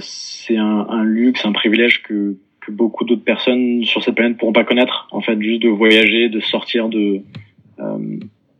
[0.00, 4.52] c'est un, un, luxe, un privilège que, que beaucoup d'autres personnes sur cette planète pourront
[4.52, 5.08] pas connaître.
[5.10, 7.22] En fait, juste de voyager, de sortir de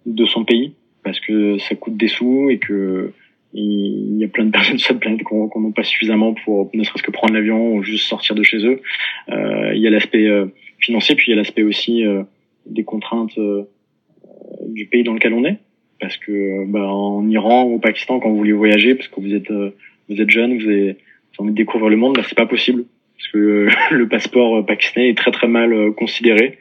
[0.04, 0.72] de son pays,
[1.04, 3.12] parce que ça coûte des sous et que
[3.54, 6.70] il y a plein de personnes sur cette planète qu'on qu n'ont pas suffisamment pour
[6.74, 8.80] ne serait-ce que prendre l'avion ou juste sortir de chez eux.
[9.28, 10.28] Euh, il y a l'aspect
[10.80, 12.04] financier, puis il y a l'aspect aussi
[12.66, 13.64] des contraintes euh,
[14.66, 15.58] du pays dans lequel on est.
[16.00, 19.34] Parce que bah, en Iran ou au Pakistan, quand vous voulez voyager, parce que vous
[19.34, 19.74] êtes euh,
[20.14, 20.96] vous êtes jeune, vous avez,
[21.38, 22.84] envie de découvrir le monde, bah, c'est pas possible
[23.16, 26.58] parce que le passeport pakistanais est très très mal euh, considéré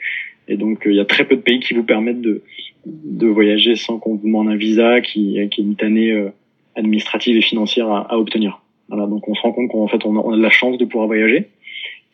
[0.47, 2.41] et donc il y a très peu de pays qui vous permettent de
[2.85, 6.29] de voyager sans qu'on vous demande un visa qui, qui est une année
[6.75, 8.63] administrative et financière à, à, obtenir.
[8.89, 10.79] Voilà, donc on se rend compte qu'en fait on a, on a, de la chance
[10.79, 11.49] de pouvoir voyager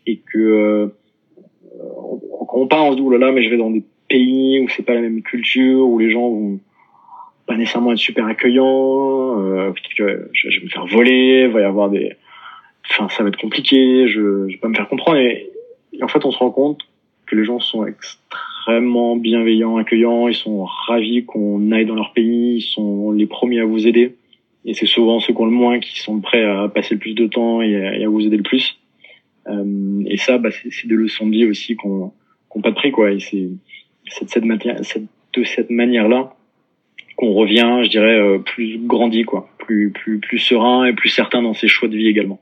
[0.05, 0.91] et que
[2.47, 4.69] quand on part, on se dit, là là, mais je vais dans des pays où
[4.69, 6.59] c'est pas la même culture, où les gens vont
[7.47, 11.89] pas nécessairement être super accueillants, euh, que je, vais me faire voler, va y avoir
[11.89, 12.13] des,
[12.91, 15.17] enfin, ça va être compliqué, je, je vais pas me faire comprendre.
[15.17, 15.49] Et,
[16.01, 16.81] en fait, on se rend compte
[17.25, 20.27] que les gens sont extrêmement bienveillants, accueillants.
[20.27, 22.57] Ils sont ravis qu'on aille dans leur pays.
[22.57, 24.15] Ils sont les premiers à vous aider.
[24.65, 27.15] Et c'est souvent ceux qui ont le moins qui sont prêts à passer le plus
[27.15, 28.77] de temps et à, vous aider le plus.
[29.47, 32.11] Euh, et ça, bah, c'est des leçons de vie aussi qu'on
[32.49, 33.11] qu'on pas de prix, quoi.
[33.11, 33.49] Et c'est
[34.05, 34.43] cette, cette,
[34.83, 36.36] cette, de cette manière-là
[37.17, 41.41] qu'on revient, je dirais, euh, plus grandi, quoi, plus, plus, plus serein et plus certain
[41.41, 42.39] dans ses choix de vie également.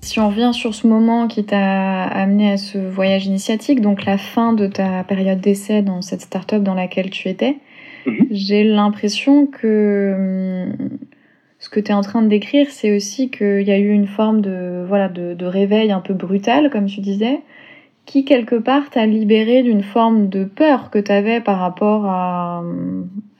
[0.00, 4.18] Si on revient sur ce moment qui t'a amené à ce voyage initiatique, donc la
[4.18, 7.56] fin de ta période d'essai dans cette start-up dans laquelle tu étais,
[8.06, 8.26] mhm.
[8.30, 10.98] j'ai l'impression que hum,
[11.60, 14.08] ce que tu es en train de décrire, c'est aussi qu'il y a eu une
[14.08, 17.38] forme de, voilà, de, de réveil un peu brutal, comme tu disais,
[18.06, 22.62] qui quelque part t'a libéré d'une forme de peur que tu avais par rapport à,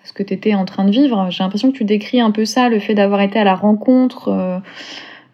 [0.04, 1.28] ce que tu étais en train de vivre.
[1.30, 4.28] J'ai l'impression que tu décris un peu ça, le fait d'avoir été à la rencontre
[4.28, 4.58] euh,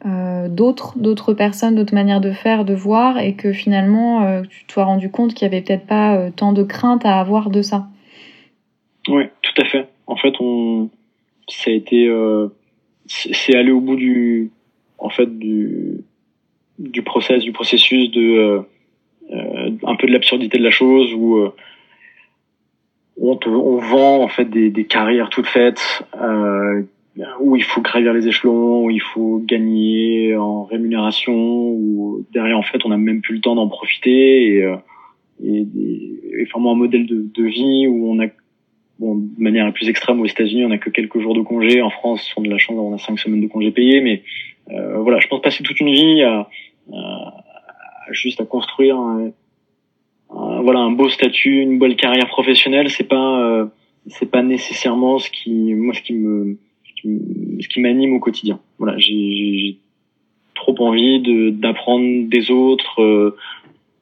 [0.07, 4.73] euh, d'autres, personnes, d'autres manières de faire, de voir, et que finalement euh, tu te
[4.73, 7.87] sois rendu compte qu'il y avait peut-être pas tant de crainte à avoir de ça.
[9.09, 9.89] Oui, tout à fait.
[10.07, 10.91] En fait, on,
[11.49, 12.11] ça a été,
[13.07, 14.51] c'est aller au bout du,
[14.99, 16.03] en fait, du,
[16.79, 18.63] du process, du processus de
[19.31, 21.55] un peu de l'absurdité de la chose où euh,
[23.21, 26.83] on, on, vend en fait des, des carrières toutes faites euh,
[27.41, 32.63] où il faut gravir les échelons, où il faut gagner en rémunération, où derrière en
[32.63, 34.77] fait on n'a même plus le temps d'en profiter et, euh,
[35.45, 38.27] et, et, un modèle de, de, vie où on a
[38.99, 41.83] bon, de manière la plus extrême aux États-Unis on a que quelques jours de congé,
[41.83, 44.23] en France on a de la chance on a cinq semaines de congé payés, mais
[44.71, 46.49] euh, voilà je pense passer toute une vie à,
[46.93, 47.45] à
[48.13, 49.31] juste à construire un,
[50.31, 53.67] voilà un beau statut, une belle carrière professionnelle, c'est pas euh,
[54.09, 56.59] c'est pas nécessairement ce qui moi ce qui me
[57.61, 58.59] ce qui m'anime au quotidien.
[58.79, 59.79] Voilà, j'ai
[60.55, 63.37] trop envie de d'apprendre des autres, euh,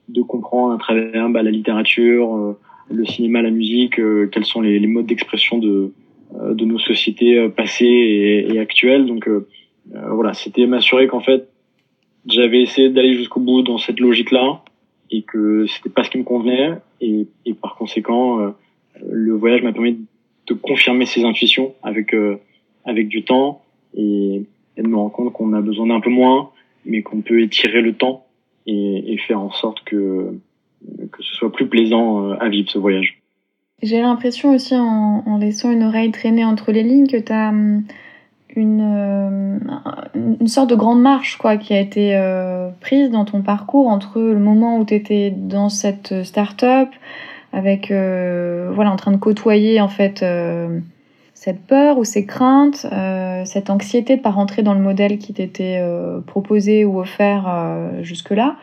[0.08, 2.58] de comprendre à travers bah, la littérature, euh,
[2.90, 3.96] le cinéma, la musique,
[4.32, 5.92] quels sont les, les modes d'expression de
[6.32, 9.06] de nos sociétés passées et, et actuelles.
[9.06, 9.28] Donc
[9.92, 11.48] voilà, c'était m'assurer qu'en fait
[12.26, 14.62] j'avais essayé d'aller jusqu'au bout dans cette logique-là
[15.10, 17.26] et que c'était pas ce qui me convenait et,
[17.60, 18.50] par conséquent euh,
[19.08, 19.98] le voyage m'a permis
[20.46, 22.36] de confirmer ces intuitions avec euh,
[22.84, 23.62] avec du temps
[23.96, 24.42] et,
[24.76, 26.50] de me rendre compte qu'on a besoin d'un peu moins
[26.84, 28.26] mais qu'on peut étirer le temps
[28.66, 30.34] et, faire en sorte que
[31.12, 33.20] que ce soit plus plaisant euh, à vivre ce voyage.
[33.82, 37.50] J'ai l'impression aussi en, en, laissant une oreille traîner entre les lignes que tu as
[37.50, 37.84] hum,
[38.56, 39.58] une, euh,
[40.40, 44.20] une sorte de grande marche quoi qui a été euh, prise dans ton parcours entre
[44.20, 46.88] le moment où tu étais dans cette start-up
[47.52, 50.24] avec euh, voilà en train de côtoyer en fait
[51.34, 52.86] cette peur ou ces craintes,
[53.44, 55.80] cette anxiété de pas rentrer dans le modèle qui t'était
[56.26, 57.46] proposé ou offert
[58.02, 58.56] jusque-là.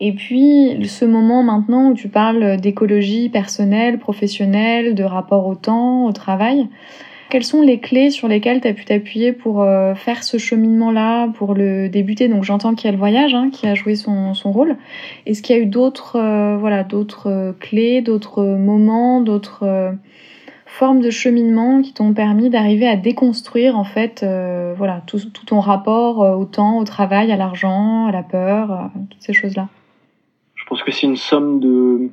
[0.00, 6.04] Et puis ce moment maintenant où tu parles d'écologie personnelle, professionnelle, de rapport au temps,
[6.04, 6.68] au travail.
[7.30, 11.28] Quelles sont les clés sur lesquelles tu as pu t'appuyer pour euh, faire ce cheminement-là,
[11.28, 12.26] pour le débuter?
[12.26, 14.76] Donc j'entends qu'il y a le voyage hein, qui a joué son, son rôle.
[15.26, 19.94] Est-ce qu'il y a eu d'autres euh, voilà, d'autres euh, clés, d'autres moments, d'autres
[20.66, 24.24] formes de cheminement qui t'ont permis d'arriver à déconstruire en fait
[24.76, 29.32] voilà, tout, ton rapport au temps, au travail, à l'argent, à la peur, toutes ces
[29.32, 29.68] choses-là?
[30.56, 32.10] Je pense que c'est une somme de,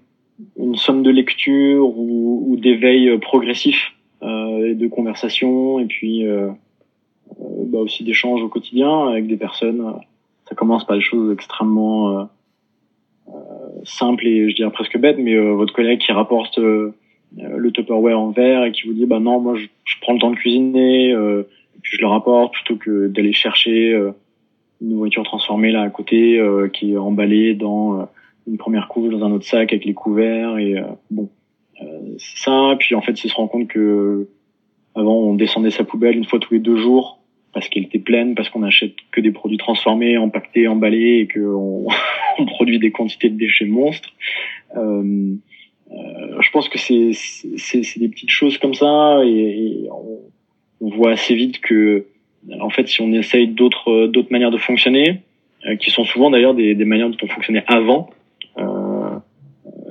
[0.60, 6.50] une somme de lecture ou d'éveil progressif euh, de conversation et puis euh,
[7.40, 9.94] euh, bah aussi d'échanges au quotidien avec des personnes.
[10.48, 12.30] Ça commence par des choses extrêmement
[13.84, 16.58] simples et je dirais presque bêtes, mais votre collègue qui rapporte
[17.36, 20.20] le Tupperware en verre et qui vous dit bah non moi je, je prends le
[20.20, 21.42] temps de cuisiner euh,
[21.76, 24.12] et puis je le rapporte plutôt que d'aller chercher euh,
[24.82, 28.08] une nourriture transformée là à côté euh, qui est emballée dans
[28.48, 30.76] une première couche dans un autre sac avec les couverts et
[31.12, 31.30] bon
[32.18, 32.76] ça.
[32.80, 34.28] Puis en fait, c'est se rend compte que
[34.96, 37.20] avant, on descendait sa poubelle une fois tous les deux jours
[37.54, 41.88] parce qu'elle était pleine, parce qu'on achète que des produits transformés, empaquetés, emballés et qu'on
[42.40, 44.10] on produit des quantités de déchets monstres.
[44.76, 45.34] Euh,
[45.92, 50.20] euh, je pense que c'est c'est des petites choses comme ça et, on,
[50.86, 52.06] on, voit assez vite que
[52.60, 55.22] en fait si on essaye d'autres d'autres manières de fonctionner
[55.66, 58.10] euh, qui sont souvent d'ailleurs des, des manières dont on fonctionnait avant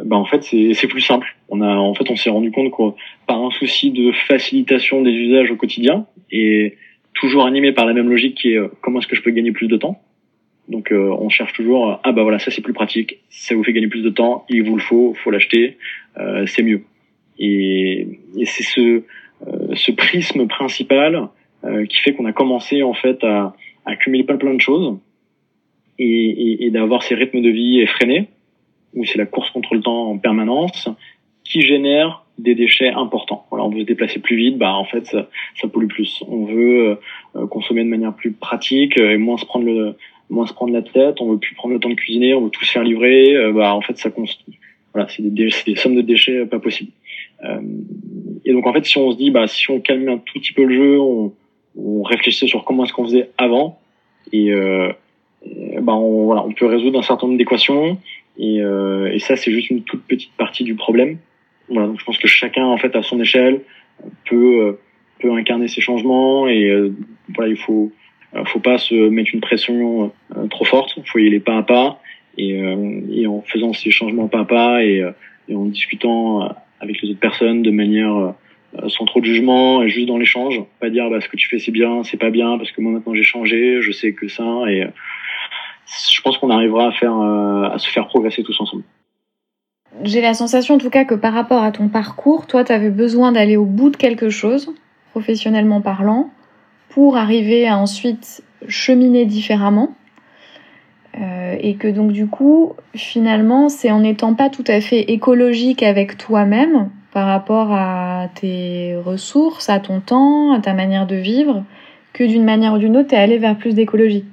[0.05, 1.36] bah en fait c'est plus simple.
[1.49, 5.13] On a en fait on s'est rendu compte que par un souci de facilitation des
[5.13, 6.77] usages au quotidien et
[7.15, 9.53] toujours animé par la même logique qui est euh, comment est-ce que je peux gagner
[9.53, 10.03] plus de temps?
[10.69, 13.73] Donc euh, on cherche toujours ah bah voilà ça c'est plus pratique, ça vous fait
[13.73, 15.79] gagner plus de temps, il vous le faut, faut l'acheter,
[16.19, 16.83] euh, c'est mieux.
[17.39, 19.03] Et, et c'est ce
[19.75, 21.29] ce prisme principal
[21.91, 23.55] qui fait qu'on a commencé en fait à,
[23.85, 24.99] à accumuler plein plein de choses
[25.99, 28.29] et, et, et d'avoir ces rythmes de vie effrénés
[28.95, 30.89] où c'est la course contre le temps en permanence
[31.49, 33.47] qui génère des déchets importants.
[33.51, 35.29] Voilà, on veut se déplacer plus vite, bah en fait ça,
[35.61, 36.23] ça pollue plus.
[36.29, 36.99] On veut
[37.37, 39.95] euh, consommer de manière plus pratique et moins se prendre le
[40.29, 41.21] moins se prendre la tête.
[41.21, 43.35] On veut plus prendre le temps de cuisiner, on veut tout se faire livrer.
[43.35, 44.11] Euh, bah en fait ça
[44.93, 46.93] voilà, c'est des, des, sommes de déchets pas possibles.
[47.45, 47.61] Euh,
[48.45, 50.53] et donc en fait si on se dit bah si on calme un tout petit
[50.53, 51.33] peu le jeu, on,
[51.79, 53.79] on réfléchissait sur comment est-ce qu'on faisait avant
[54.33, 54.91] et, euh,
[55.81, 57.99] bah on, voilà, on peut résoudre un certain nombre d'équations
[58.39, 61.19] et, euh, et ça c'est juste une toute petite partie du problème.
[61.69, 63.61] Voilà, donc je pense que chacun en fait à son échelle
[64.29, 64.73] peut euh,
[65.21, 66.95] peut incarner ces changements et euh,
[67.35, 67.93] voilà il faut
[68.35, 70.13] euh, faut pas se mettre une pression
[70.51, 72.01] trop forte, faut y aller pas à pas
[72.39, 72.61] et,
[73.13, 75.03] et en faisant ces changements pas à pas et,
[75.49, 78.35] et en discutant avec les autres personnes de manière
[78.89, 81.59] sans trop de jugement et juste dans l'échange, pas dire bah ce que tu fais
[81.59, 84.45] c'est bien, c'est pas bien parce que moi maintenant j'ai changé, je sais que ça
[84.69, 84.85] et
[86.13, 88.83] je pense qu'on arrivera à faire à se faire progresser tous ensemble
[90.03, 92.91] j'ai la sensation en tout cas que par rapport à ton parcours, toi, tu avais
[92.91, 94.73] besoin d'aller au bout de quelque chose,
[95.11, 96.31] professionnellement parlant,
[96.89, 99.95] pour arriver à ensuite cheminer différemment.
[101.19, 105.83] Euh, et que donc du coup, finalement, c'est en n'étant pas tout à fait écologique
[105.83, 111.65] avec toi-même par rapport à tes ressources, à ton temps, à ta manière de vivre,
[112.13, 114.27] que d'une manière ou d'une autre, tu es allé vers plus d'écologie.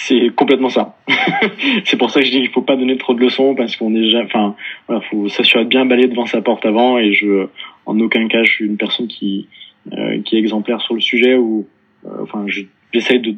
[0.00, 0.96] C'est complètement ça.
[1.84, 3.94] c'est pour ça que je dis qu'il faut pas donner trop de leçons parce qu'on
[3.96, 4.54] est déjà, enfin,
[4.86, 7.48] voilà, faut s'assurer de bien balayer devant sa porte avant et je,
[7.84, 9.48] en aucun cas, je suis une personne qui,
[9.92, 11.66] euh, qui est exemplaire sur le sujet ou,
[12.06, 12.46] euh, enfin,
[12.92, 13.34] j'essaye de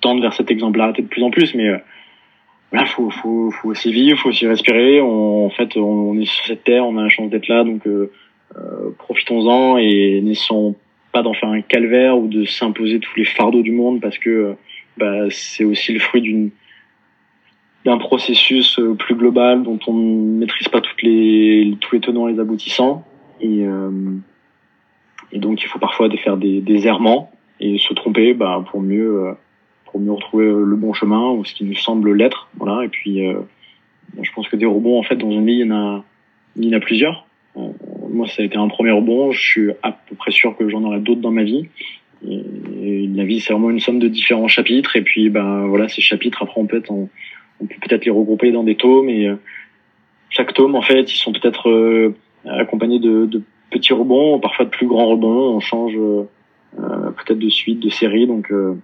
[0.00, 1.78] tendre vers cette exemplarité de plus en plus, mais euh,
[2.70, 5.00] voilà, faut, faut, faut aussi vivre, faut aussi respirer.
[5.00, 7.88] On, en fait, on, est sur cette terre, on a la chance d'être là, donc
[7.88, 8.12] euh,
[8.98, 10.76] profitons-en et n'essayons
[11.10, 14.54] pas d'en faire un calvaire ou de s'imposer tous les fardeaux du monde parce que
[14.96, 16.50] bah, c'est aussi le fruit d'une
[17.84, 22.28] d'un processus euh, plus global dont on ne maîtrise pas toutes les tous les tenants
[22.28, 23.04] et les aboutissants.
[23.40, 23.90] Et euh,
[25.32, 27.30] et donc il faut parfois faire des, des errements
[27.60, 29.32] et se tromper bah, pour mieux euh,
[29.86, 32.48] pour mieux retrouver le bon chemin ou ce qui nous semble l'être.
[32.56, 32.84] Voilà.
[32.84, 33.40] Et puis euh,
[34.20, 36.04] je pense que des rebonds en fait dans une vie il y en a
[36.56, 37.26] il y en a plusieurs.
[37.56, 39.32] Moi ça a été un premier rebond.
[39.32, 41.68] Je suis à peu près sûr que j'en aurai d'autres dans ma vie
[42.24, 44.96] la vie, c'est vraiment une somme de différents chapitres.
[44.96, 46.96] Et puis, ben voilà, ces chapitres, après, on peut, peut
[47.58, 49.08] peut-être les regrouper dans des tomes.
[49.08, 49.36] Et euh,
[50.30, 54.86] chaque tome, en fait, ils sont peut-être euh, accompagnés de, petits rebonds, parfois de plus
[54.86, 55.56] grands rebonds.
[55.56, 56.24] On change euh,
[56.76, 58.26] peut-être de suite, de série.
[58.26, 58.74] Donc, euh,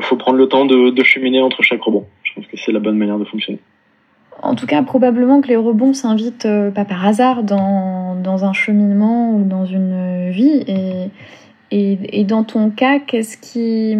[0.00, 2.06] faut prendre le temps de, de cheminer entre chaque rebond.
[2.22, 3.58] Je pense que c'est la bonne manière de fonctionner.
[4.42, 9.34] En tout cas, probablement que les rebonds s'invitent pas par hasard dans, dans un cheminement
[9.34, 10.64] ou dans une vie.
[10.66, 11.10] Et
[11.72, 13.96] et, et, dans ton cas, qu'est-ce qui,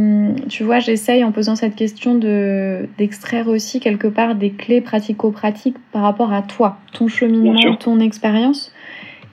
[0.48, 5.76] tu vois, j'essaye en posant cette question de d'extraire aussi quelque part des clés pratico-pratiques
[5.92, 8.72] par rapport à toi, ton cheminement, ton expérience.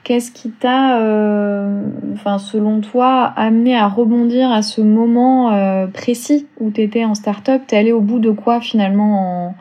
[0.04, 1.82] Qu'est-ce qui t'a, euh,
[2.14, 7.14] enfin, selon toi, amené à rebondir à ce moment euh, précis où tu étais en
[7.14, 7.62] start-up?
[7.66, 9.56] T'es allé au bout de quoi finalement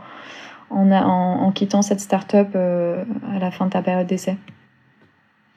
[0.69, 3.03] en, en, en, quittant cette start-up euh,
[3.35, 4.37] à la fin de ta période d'essai?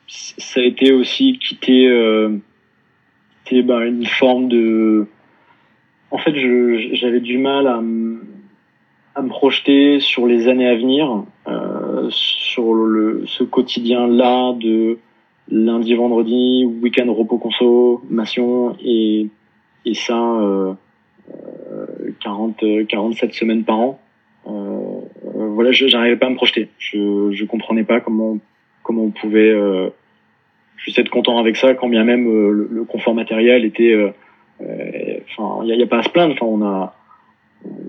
[0.06, 2.40] Ça a été aussi quitter euh,
[3.50, 5.06] c'était bah, une forme de.
[6.10, 6.34] En fait,
[6.94, 13.44] j'avais du mal à, me projeter sur les années à venir, euh, sur le, ce
[13.44, 14.98] quotidien-là de
[15.50, 19.28] lundi, vendredi, week-end repos consommation et,
[19.84, 20.72] et ça euh,
[22.22, 24.00] 40, 47 semaines par an.
[24.48, 26.68] Euh, voilà, j'arrivais pas à me projeter.
[26.78, 28.38] Je, je comprenais pas comment
[28.82, 29.90] comment on pouvait euh,
[30.84, 34.10] je suis être content avec ça, quand bien même euh, le, confort matériel était, euh,
[34.62, 36.34] euh, enfin, il n'y a, a, pas à se plaindre.
[36.34, 36.94] Enfin, on a,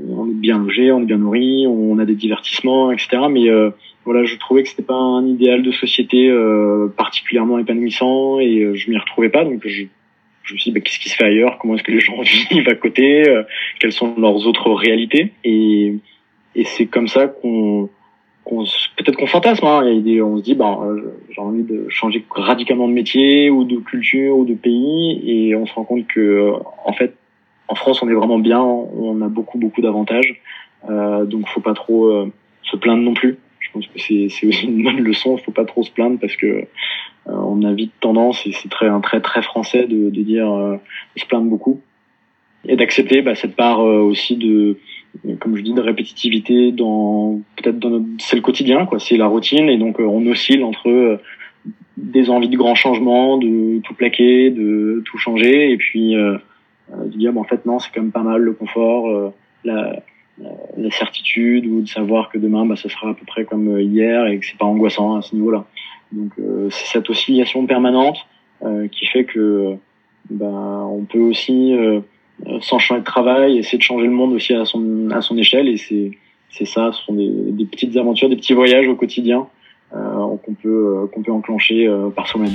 [0.09, 3.23] on est bien logé, on est bien nourri, on a des divertissements, etc.
[3.29, 3.47] Mais
[4.03, 6.29] voilà, je trouvais que c'était pas un idéal de société
[6.97, 9.45] particulièrement épanouissant et je m'y retrouvais pas.
[9.45, 9.83] Donc je,
[10.43, 11.57] je me suis dit, bah, qu'est-ce qui se fait ailleurs?
[11.57, 12.19] Comment est-ce que les gens
[12.51, 13.23] vivent à côté?
[13.79, 15.31] Quelles sont leurs autres réalités?
[15.45, 15.95] Et,
[16.55, 17.89] et c'est comme ça qu'on
[18.45, 19.81] peut-être qu'on fantasme, hein.
[19.83, 20.79] on se dit, bah,
[21.29, 25.65] j'ai envie de changer radicalement de métier ou de culture ou de pays, et on
[25.65, 26.53] se rend compte que, euh,
[26.85, 27.15] en fait,
[27.67, 30.41] en France, on est vraiment bien, on a beaucoup beaucoup d'avantages,
[30.89, 32.31] euh, donc faut pas trop euh,
[32.63, 33.37] se plaindre non plus.
[33.59, 36.47] Je pense que c'est aussi une bonne leçon, faut pas trop se plaindre parce que
[36.47, 36.65] euh,
[37.25, 41.19] on a vite tendance, et c'est très un très très français de, de dire de
[41.19, 41.79] se plaindre beaucoup,
[42.67, 44.77] et d'accepter bah, cette part aussi de
[45.39, 48.99] comme je dis, de répétitivité dans peut-être dans notre, c'est le quotidien, quoi.
[48.99, 51.17] C'est la routine et donc euh, on oscille entre euh,
[51.97, 56.37] des envies de grands changements, de tout plaquer, de tout changer et puis euh,
[56.91, 59.33] de dire bon en fait non c'est quand même pas mal le confort,
[59.63, 60.01] la,
[60.77, 64.25] la certitude ou de savoir que demain bah, ça sera à peu près comme hier
[64.27, 65.65] et que c'est pas angoissant à ce niveau-là.
[66.11, 66.31] Donc
[66.69, 68.17] c'est cette oscillation permanente
[68.91, 69.75] qui fait que
[70.29, 71.73] bah, on peut aussi
[72.61, 75.67] sans changer de travail essayer de changer le monde aussi à son à son échelle
[75.67, 76.11] et c'est
[76.49, 79.47] c'est ça, ce sont des, des, petites aventures, des petits voyages au quotidien
[79.95, 82.51] euh, qu'on peut qu'on peut enclencher par soi-même.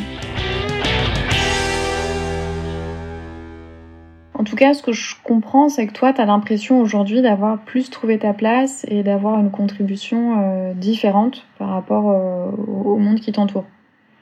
[4.38, 7.58] En tout cas, ce que je comprends, c'est que toi, tu as l'impression aujourd'hui d'avoir
[7.64, 13.18] plus trouvé ta place et d'avoir une contribution euh, différente par rapport euh, au monde
[13.18, 13.64] qui t'entoure.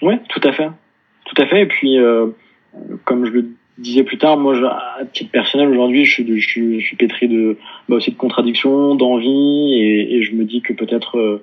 [0.03, 0.69] Oui, tout à fait.
[1.27, 1.63] Tout à fait.
[1.63, 2.29] Et puis, euh,
[3.05, 6.97] comme je le disais plus tard, moi, à titre personnel, aujourd'hui, je, je, je, suis
[6.97, 7.57] pétri de,
[7.89, 11.43] bah aussi de contradictions, d'envie, et, et, je me dis que peut-être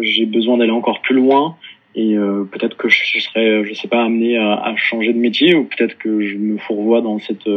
[0.00, 1.56] j'ai besoin d'aller encore plus loin
[1.94, 2.14] et
[2.52, 5.98] peut-être que je serais, je sais pas, amené à, à changer de métier ou peut-être
[5.98, 7.48] que je me fourvoie dans cette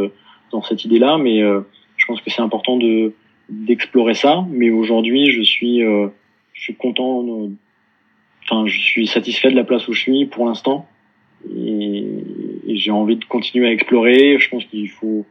[0.52, 1.62] dans cette idée-là, mais euh,
[1.98, 3.14] je pense que c'est important de
[3.50, 4.46] d'explorer ça.
[4.50, 6.08] Mais aujourd'hui, je suis euh,
[6.54, 7.24] je suis content,
[8.44, 10.88] enfin je suis satisfait de la place où je suis pour l'instant,
[11.56, 12.04] et,
[12.68, 14.38] j'ai envie de continuer à explorer.
[14.38, 15.26] Je pense qu'il faut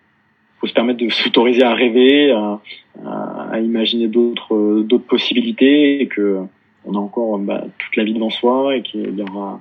[0.59, 2.61] faut se permettre de s'autoriser à rêver, à,
[3.05, 6.40] à, imaginer d'autres d'autres possibilités, et que
[6.86, 9.61] on a encore bah, toute la vie devant soi et qu'il y aura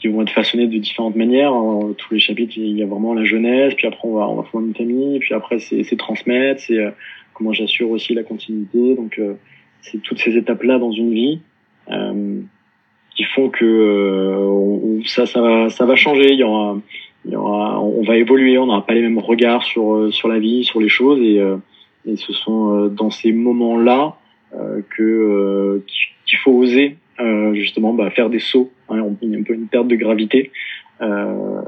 [0.00, 1.52] qui vont être façonnés de différentes manières.
[1.52, 1.94] Hein.
[1.96, 4.42] Tous les chapitres, il y a vraiment la jeunesse, puis après on va on va
[4.44, 6.90] fonder une famille, puis après c'est transmettre, c'est euh,
[7.32, 8.94] comment j'assure aussi la continuité.
[8.94, 9.34] Donc euh,
[9.82, 11.40] c'est toutes ces étapes là dans une vie
[11.90, 12.40] euh,
[13.16, 14.36] qui font que euh,
[15.06, 16.32] ça ça va ça va changer.
[16.32, 16.80] Il y aura
[17.80, 20.88] on va évoluer, on n'aura pas les mêmes regards sur sur la vie, sur les
[20.88, 21.40] choses et
[22.06, 24.16] et ce sont dans ces moments là
[24.90, 25.82] que
[26.26, 29.94] qu'il faut oser euh, justement bah, faire des sauts, hein, un peu une perte de
[29.94, 30.50] gravité,
[31.00, 31.60] euh,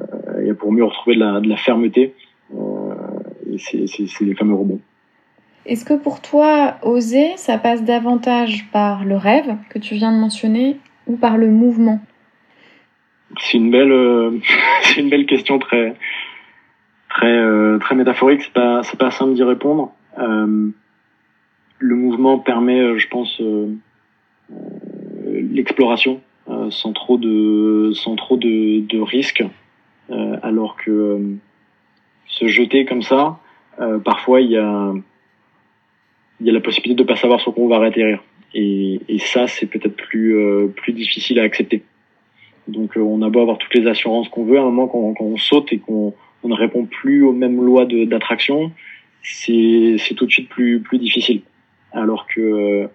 [0.45, 2.15] et pour mieux retrouver de la, de la fermeté.
[2.53, 2.95] Euh,
[3.53, 4.81] et c'est les fameux rebonds.
[5.65, 10.19] Est-ce que pour toi, oser, ça passe davantage par le rêve que tu viens de
[10.19, 10.77] mentionner
[11.07, 12.01] ou par le mouvement?
[13.41, 14.39] C'est une belle, euh,
[14.83, 15.95] c'est une belle question très,
[17.09, 18.43] très, euh, très métaphorique.
[18.43, 19.93] C'est pas, c'est pas simple d'y répondre.
[20.19, 20.71] Euh,
[21.79, 23.41] le mouvement permet, je pense,
[25.33, 29.45] l'exploration euh, sans trop de sans trop de, de risques
[30.11, 31.19] euh, alors que euh,
[32.29, 33.39] se jeter comme ça
[34.05, 34.95] parfois il y a
[36.41, 38.23] il y a la possibilité de pas savoir sur quoi on va atterrir
[38.55, 40.35] et, et ça c'est peut-être plus
[40.77, 41.83] plus difficile à accepter
[42.69, 45.25] donc on a beau avoir toutes les assurances qu'on veut à un moment quand, quand
[45.25, 48.73] on saute et qu'on on ne répond plus aux mêmes lois d'attraction
[49.23, 51.43] c'est tout de suite plus plus difficile
[51.93, 52.89] alors que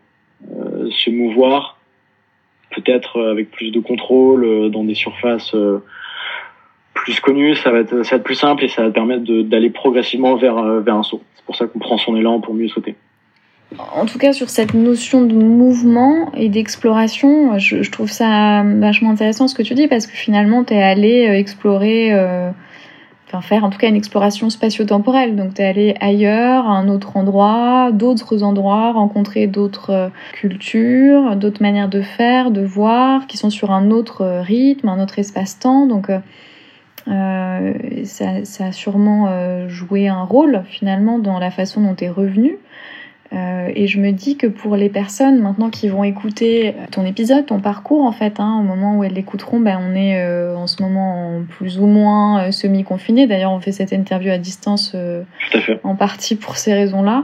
[0.89, 1.81] se mouvoir
[2.71, 5.83] peut-être euh, avec plus de contrôle euh, dans des surfaces euh,
[6.93, 9.69] plus connues, ça va être, ça va être plus simple et ça va permettre d'aller
[9.69, 11.21] progressivement vers, vers un saut.
[11.35, 12.95] C'est pour ça qu'on prend son élan pour mieux sauter.
[13.77, 19.11] En tout cas, sur cette notion de mouvement et d'exploration, je, je, trouve ça vachement
[19.11, 22.11] intéressant ce que tu dis parce que finalement, tu es allé explorer
[23.31, 25.35] enfin faire en tout cas une exploration spatio-temporelle.
[25.35, 31.35] Donc tu es allé ailleurs, à un autre endroit, d'autres endroits, rencontrer d'autres euh, cultures,
[31.35, 35.19] d'autres manières de faire, de voir, qui sont sur un autre euh, rythme, un autre
[35.19, 35.87] espace-temps.
[35.87, 36.19] Donc euh,
[37.07, 39.29] euh ça, ça, a sûrement
[39.67, 42.57] joué un rôle finalement dans la façon dont tu es revenu.
[43.33, 47.45] Euh, et je me dis que pour les personnes maintenant qui vont écouter ton épisode,
[47.45, 50.67] ton parcours en fait, hein, au moment où elles l'écouteront, ben, on est euh, en
[50.67, 53.27] ce moment plus ou moins euh, semi-confiné.
[53.27, 54.95] D'ailleurs, on fait cette interview à distance
[55.83, 57.23] en partie pour ces raisons-là.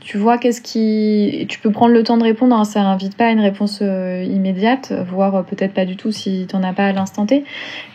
[0.00, 1.46] Tu vois, qu'est-ce qui...
[1.48, 4.92] Tu peux prendre le temps de répondre, hein, ça invite pas à une réponse immédiate,
[5.08, 7.44] voire peut-être pas du tout si tu n'en as pas à l'instant T.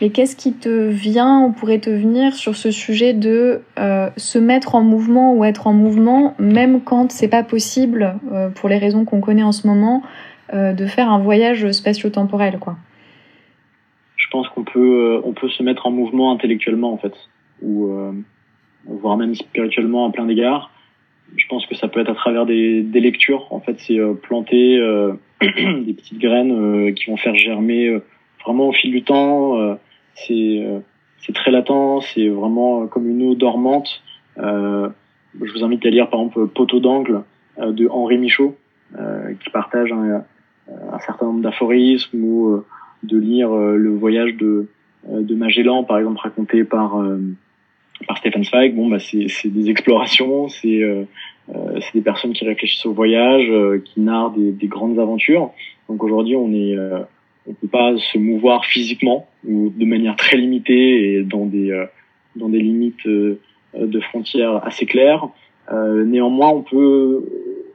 [0.02, 3.62] Mais qu'est-ce qui te vient ou pourrait te venir sur ce sujet de
[4.18, 8.70] se mettre en mouvement ou être en mouvement, même quand c'est pas possible, euh, pour
[8.70, 10.04] les raisons qu'on connaît en ce moment,
[10.54, 12.78] euh, de faire un voyage spatio-temporel, quoi.
[14.16, 17.14] Je pense qu'on peut, euh, on peut se mettre en mouvement intellectuellement, en fait,
[17.62, 17.90] ou
[18.86, 20.72] voire même spirituellement à plein d'égards.
[21.36, 23.48] Je pense que ça peut être à travers des, lectures.
[23.52, 24.78] En fait, c'est planter
[25.42, 28.00] des petites graines qui vont faire germer
[28.46, 29.78] vraiment au fil du temps.
[30.14, 30.64] c'est
[31.20, 34.04] c'est très latent, c'est vraiment comme une eau dormante.
[35.42, 37.24] Je vous invite à lire par exemple Poteau d'angle
[37.60, 38.56] euh, de Henri Michaud,
[38.98, 40.24] euh, qui partage un,
[40.68, 42.66] un certain nombre d'aphorismes ou euh,
[43.04, 44.68] de lire le voyage de,
[45.08, 47.00] de Magellan, par exemple, raconté par
[48.08, 51.06] par Stephen Zweig, bon bah c'est des explorations, c'est euh,
[51.94, 53.52] des personnes qui réfléchissent au voyage,
[53.86, 55.52] qui narrent des, des, grandes aventures.
[55.90, 56.76] Donc aujourd'hui on est
[57.48, 61.86] on peut pas se mouvoir physiquement ou de manière très limitée et dans des
[62.36, 63.08] dans des limites
[63.80, 65.28] de frontières assez claires.
[65.72, 67.24] néanmoins, on peut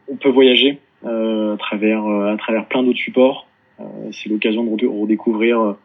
[0.09, 3.47] on peut voyager à travers à travers plein d'autres supports.
[4.13, 5.77] c'est l'occasion de redécouvrir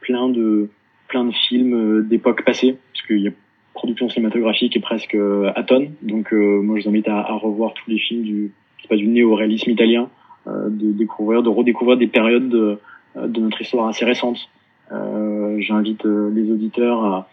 [0.00, 0.68] plein de
[1.08, 3.32] plein de films d'époques passées, parce qu'il y a
[3.74, 5.16] production cinématographique est presque
[5.54, 5.92] à tonnes.
[6.02, 8.52] Donc moi, je vous invite à, revoir tous les films du
[8.88, 10.08] pas du néo-réalisme italien,
[10.46, 12.78] de découvrir, de redécouvrir des périodes de,
[13.16, 14.48] de notre histoire assez récente.
[14.92, 17.26] Euh, J'invite euh, les auditeurs à,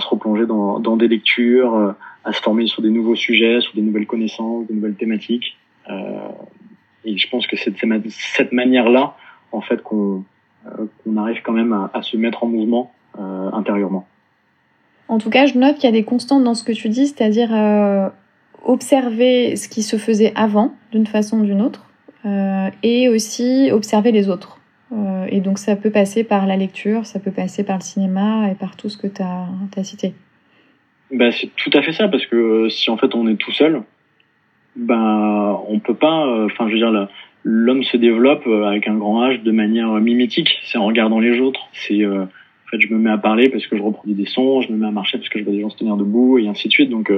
[0.00, 1.92] se replonger dans, des lectures, euh,
[2.24, 5.56] à se former sur des nouveaux sujets, sur des nouvelles connaissances, des nouvelles thématiques.
[5.90, 6.28] Euh,
[7.04, 9.16] et je pense que c'est de cette manière-là,
[9.50, 10.24] en fait, qu'on
[11.16, 14.06] arrive quand même à, se mettre en mouvement intérieurement.
[15.08, 17.08] En tout cas, je note qu'il y a des constantes dans ce que tu dis,
[17.08, 17.50] c'est-à-dire
[18.64, 21.90] observer ce qui se faisait avant, d'une façon ou d'une autre,
[22.84, 24.61] et aussi observer les autres.
[24.92, 28.50] Euh, et donc ça peut passer par la lecture, ça peut passer par le cinéma
[28.50, 30.12] et par tout ce que tu as, cité.
[31.10, 33.52] Bah, c'est tout à fait ça, parce que euh, si en fait on est tout
[33.52, 33.82] seul,
[34.76, 37.08] ben on peut pas, euh, enfin je veux dire,
[37.44, 41.68] l'homme se développe avec un grand H de manière mimétique, c'est en regardant les autres,
[41.72, 42.26] c'est en
[42.70, 44.86] fait je me mets à parler parce que je reproduis des sons, je me mets
[44.86, 46.90] à marcher parce que je vois des gens se tenir debout et ainsi de suite,
[46.90, 47.12] donc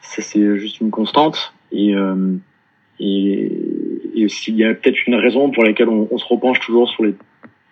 [0.00, 1.54] ça c'est juste une constante.
[1.72, 1.94] Et
[2.98, 3.50] et
[4.16, 7.14] et s'il y a peut-être une raison pour laquelle on, se repenche toujours sur les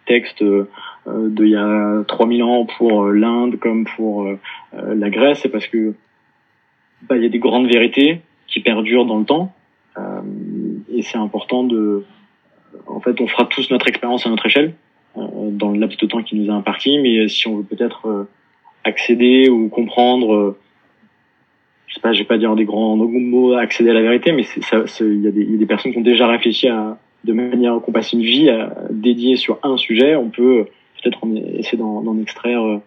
[0.06, 0.68] textes euh,
[1.06, 4.38] d'il y a 3000 ans pour euh, l'Inde comme pour euh,
[4.72, 5.94] la Grèce, c'est parce que
[7.08, 9.52] bah, il y a des grandes vérités qui perdurent dans le temps.
[10.92, 12.04] Et c'est important de
[12.86, 14.74] en fait on fera tous notre expérience à notre échelle
[15.14, 16.98] dans le laps de temps qui nous a imparti.
[16.98, 18.26] Mais si on veut peut-être
[18.82, 20.56] accéder ou comprendre
[21.94, 24.42] je sais pas, je vais pas dire des grands mots, accéder à la vérité, mais
[24.42, 28.12] il y, y a des personnes qui ont déjà réfléchi à, de manière qu'on passe
[28.12, 30.16] une vie à, dédiée sur un sujet.
[30.16, 30.66] On peut
[31.00, 31.20] peut-être
[31.56, 32.78] essayer d'en extraire euh,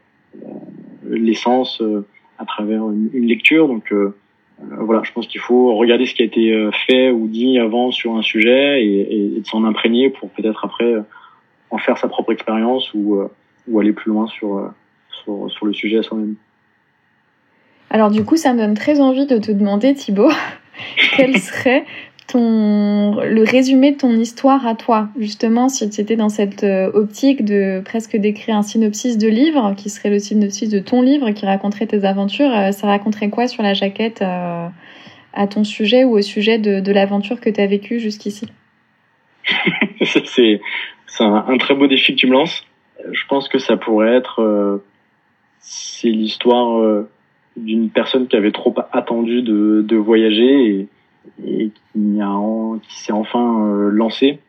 [1.08, 2.06] l'essence euh,
[2.38, 3.70] à travers une, une lecture.
[3.70, 4.14] Donc euh,
[4.60, 8.18] voilà, je pense qu'il faut regarder ce qui a été fait ou dit avant sur
[8.18, 10.96] un sujet et, et, de s'en imprégner pour peut-être après
[11.70, 13.22] en faire sa propre expérience ou,
[13.70, 14.74] ou aller plus loin sur,
[15.12, 16.36] sur, sur le sujet à soi-même.
[17.90, 20.32] Alors du coup, ça me donne très envie de te demander, Thibaut,
[21.16, 21.86] quel serait
[22.28, 26.92] ton le résumé de ton histoire à toi, justement, si tu étais dans cette euh,
[26.94, 31.32] optique de presque d'écrire un synopsis de livre, qui serait le synopsis de ton livre,
[31.32, 34.68] qui raconterait tes aventures, euh, ça raconterait quoi sur la jaquette euh,
[35.34, 38.48] à ton sujet ou au sujet de, de l'aventure que tu as vécue jusqu'ici?
[40.04, 42.66] C'est un, un, très beau défi que tu me lances.
[43.12, 44.82] Je pense que ça pourrait être...
[45.60, 47.06] c'est l'histoire
[47.58, 50.88] d'une personne qui avait trop attendu de, de voyager et,
[51.46, 52.20] et qui,
[52.84, 54.40] qui s'est enfin euh, lancé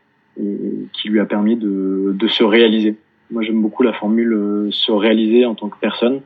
[0.40, 2.96] et qui lui a permis de, de se réaliser.
[3.30, 6.20] Moi, j'aime beaucoup la formule euh, se réaliser en tant que personne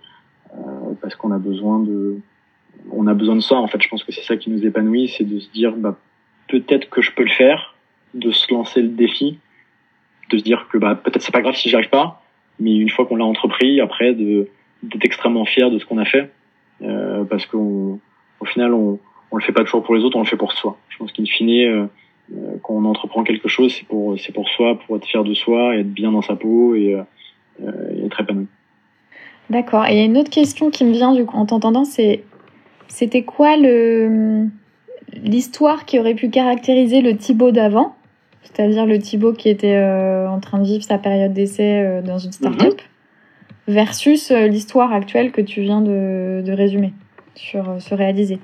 [0.55, 0.61] euh,
[1.01, 2.17] parce qu'on a besoin de,
[2.91, 3.57] on a besoin de ça.
[3.57, 5.97] En fait, je pense que c'est ça qui nous épanouit, c'est de se dire, bah,
[6.49, 7.75] peut-être que je peux le faire,
[8.15, 9.39] de se lancer le défi,
[10.31, 12.23] de se dire que bah, peut-être c'est pas grave si j'y arrive pas,
[12.61, 14.49] mais une fois qu'on l'a entrepris, après, de
[14.83, 16.33] d'être extrêmement fier de ce qu'on a fait
[16.83, 18.01] euh, parce qu'au
[18.45, 18.99] final, on,
[19.31, 20.77] on le fait pas toujours pour les autres, on le fait pour soi.
[20.89, 21.87] Je pense qu'in fine, euh,
[22.35, 25.35] euh, quand on entreprend quelque chose, c'est pour c'est pour soi, pour être fier de
[25.35, 26.97] soi, être bien dans sa peau et,
[27.61, 28.47] et être épanoui.
[29.51, 29.87] D'accord.
[29.87, 32.25] Et il y a une autre question qui me vient du coup en t'entendant, c'est
[32.89, 34.47] c'était quoi le
[35.15, 37.95] l'histoire qui aurait pu caractériser le Thibaut d'avant,
[38.43, 42.81] c'est-à-dire le Thibaut qui était en train de vivre sa période d'essai dans une start-up,
[43.69, 46.93] versus euh, l'histoire actuelle que tu viens de, de résumer
[47.35, 48.39] sur euh, se réaliser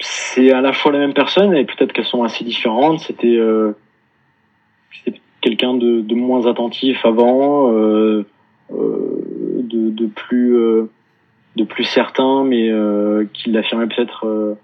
[0.00, 3.00] C'est à la fois la même personne et peut-être qu'elles sont assez différentes.
[3.00, 3.72] C'était euh,
[5.44, 8.24] quelqu'un de, de, moins attentif avant, euh,
[8.72, 10.90] euh, de, de, plus euh,
[11.56, 12.70] de plus certain, mais
[13.34, 14.56] qui l'affirmait peut-être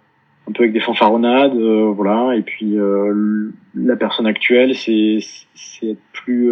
[0.49, 2.35] un peu avec des fanfaronnades, voilà.
[2.35, 2.77] Et puis
[3.75, 5.19] la personne actuelle, c'est
[5.55, 6.51] c'est plus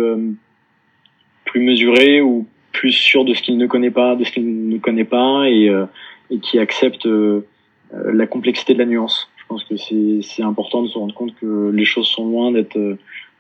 [1.47, 4.79] plus mesuré ou plus sûr de ce qu'il ne connaît pas, de ce qu'il ne
[4.79, 5.87] connaît pas, et, euh,
[6.31, 7.47] et qui accepte euh,
[7.95, 9.31] euh, la complexité de la nuance.
[9.37, 12.79] Je pense que c'est important de se rendre compte que les choses sont loin d'être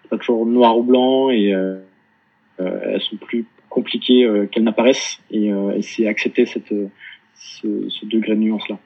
[0.08, 1.48] pas toujours noir ou blanc et
[2.58, 6.72] elles sont plus compliquées qu'elles n'apparaissent et, et c'est accepter cette,
[7.34, 8.78] ce, ce, degré de nuance là.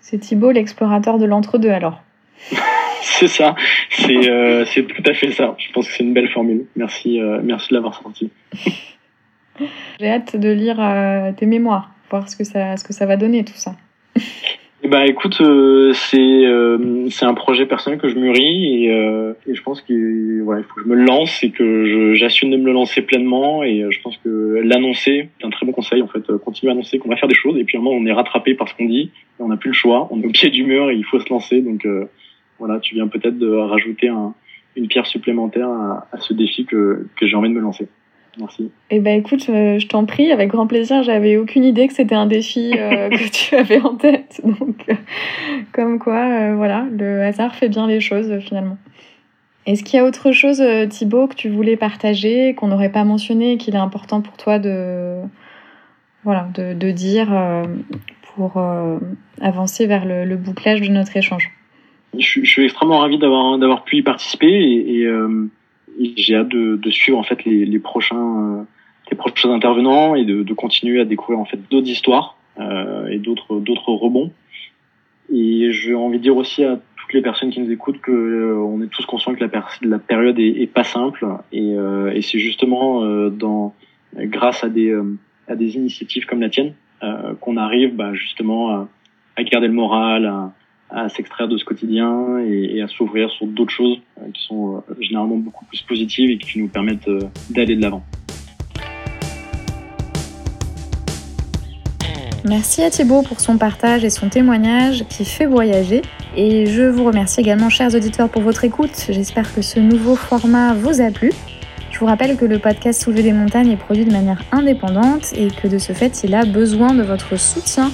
[0.00, 2.02] C'est Thibaut l'explorateur de l'entre-deux alors.
[3.02, 3.54] c'est ça,
[3.90, 5.54] c'est euh, tout à fait ça.
[5.58, 6.66] Je pense que c'est une belle formule.
[6.76, 8.30] Merci, euh, merci de l'avoir senti.
[10.00, 13.16] J'ai hâte de lire euh, tes mémoires, voir ce que ça, ce que ça va
[13.16, 13.74] donner tout ça.
[14.88, 19.54] Bah écoute, euh, c'est euh, c'est un projet personnel que je mûris et, euh, et
[19.54, 22.72] je pense qu'il il faut que je me lance et que j'assume de me le
[22.72, 26.36] lancer pleinement et je pense que l'annoncer est un très bon conseil en fait.
[26.38, 28.12] Continuer à annoncer qu'on va faire des choses et puis à un moment on est
[28.12, 30.08] rattrapé par ce qu'on dit et on n'a plus le choix.
[30.10, 31.60] On est au pied du mur et il faut se lancer.
[31.60, 31.86] Donc
[32.58, 34.34] voilà, tu viens peut-être de rajouter un,
[34.74, 37.86] une pierre supplémentaire à, à ce défi que, que j'ai envie de me lancer.
[38.38, 38.70] Merci.
[38.90, 41.02] Eh ben écoute, euh, je t'en prie, avec grand plaisir.
[41.02, 44.40] J'avais aucune idée que c'était un défi euh, que tu avais en tête.
[44.42, 44.94] Donc, euh,
[45.72, 48.78] comme quoi, voilà, le hasard fait bien les choses finalement.
[49.66, 53.58] Est-ce qu'il y a autre chose, Thibaut, que tu voulais partager, qu'on n'aurait pas mentionné,
[53.58, 55.18] qu'il est important pour toi de,
[56.24, 57.28] voilà, de, de dire
[58.34, 58.60] pour
[59.40, 61.52] avancer vers le, le, bouclage de notre échange?
[62.18, 65.08] Je, je, suis extrêmement ravi d'avoir d'avoir pu y participer et, et
[66.16, 68.62] j'ai hâte de, de, suivre en fait les, les prochains euh,
[69.10, 73.18] les prochains intervenants et de, de, continuer à découvrir en fait d'autres histoires euh, et
[73.18, 74.32] d'autres d'autres rebonds.
[75.32, 78.56] Et j'ai envie de dire aussi à toutes les personnes qui nous écoutent que euh,
[78.58, 79.50] on est tous conscients que la,
[79.82, 83.74] la période est, est, pas simple et, euh, et c'est justement euh, dans
[84.16, 84.94] grâce à des
[85.48, 86.74] à des initiatives comme la tienne
[87.40, 88.88] qu'on arrive bah, justement à,
[89.36, 90.52] à garder le moral, à,
[90.92, 94.94] à s'extraire de ce quotidien et, à s'ouvrir sur d'autres choses euh, qui sont euh,
[95.00, 97.20] généralement beaucoup plus positives et qui nous permettent euh,
[97.50, 98.02] d'aller de l'avant.
[102.44, 106.02] Merci à Thibaut pour son partage et son témoignage qui fait voyager.
[106.36, 109.06] Et je vous remercie également, chers auditeurs, pour votre écoute.
[109.08, 111.30] J'espère que ce nouveau format vous a plu.
[111.92, 115.48] Je vous rappelle que le podcast Soulever des montagnes est produit de manière indépendante et
[115.48, 117.92] que de ce fait, il a besoin de votre soutien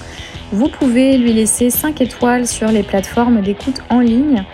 [0.51, 4.45] vous pouvez lui laisser 5 étoiles sur les plateformes d'écoute en ligne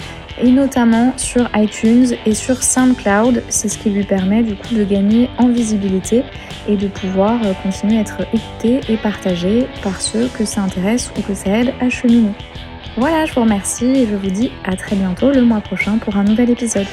[0.42, 3.44] et notamment sur iTunes et sur SoundCloud.
[3.48, 6.24] C'est ce qui lui permet du coup de gagner en visibilité
[6.66, 11.12] et de pouvoir euh, continuer à être écouté et partagé par ceux que ça intéresse
[11.16, 12.32] ou que ça aide à cheminer.
[12.96, 16.16] Voilà, je vous remercie et je vous dis à très bientôt le mois prochain pour
[16.16, 16.86] un nouvel épisode.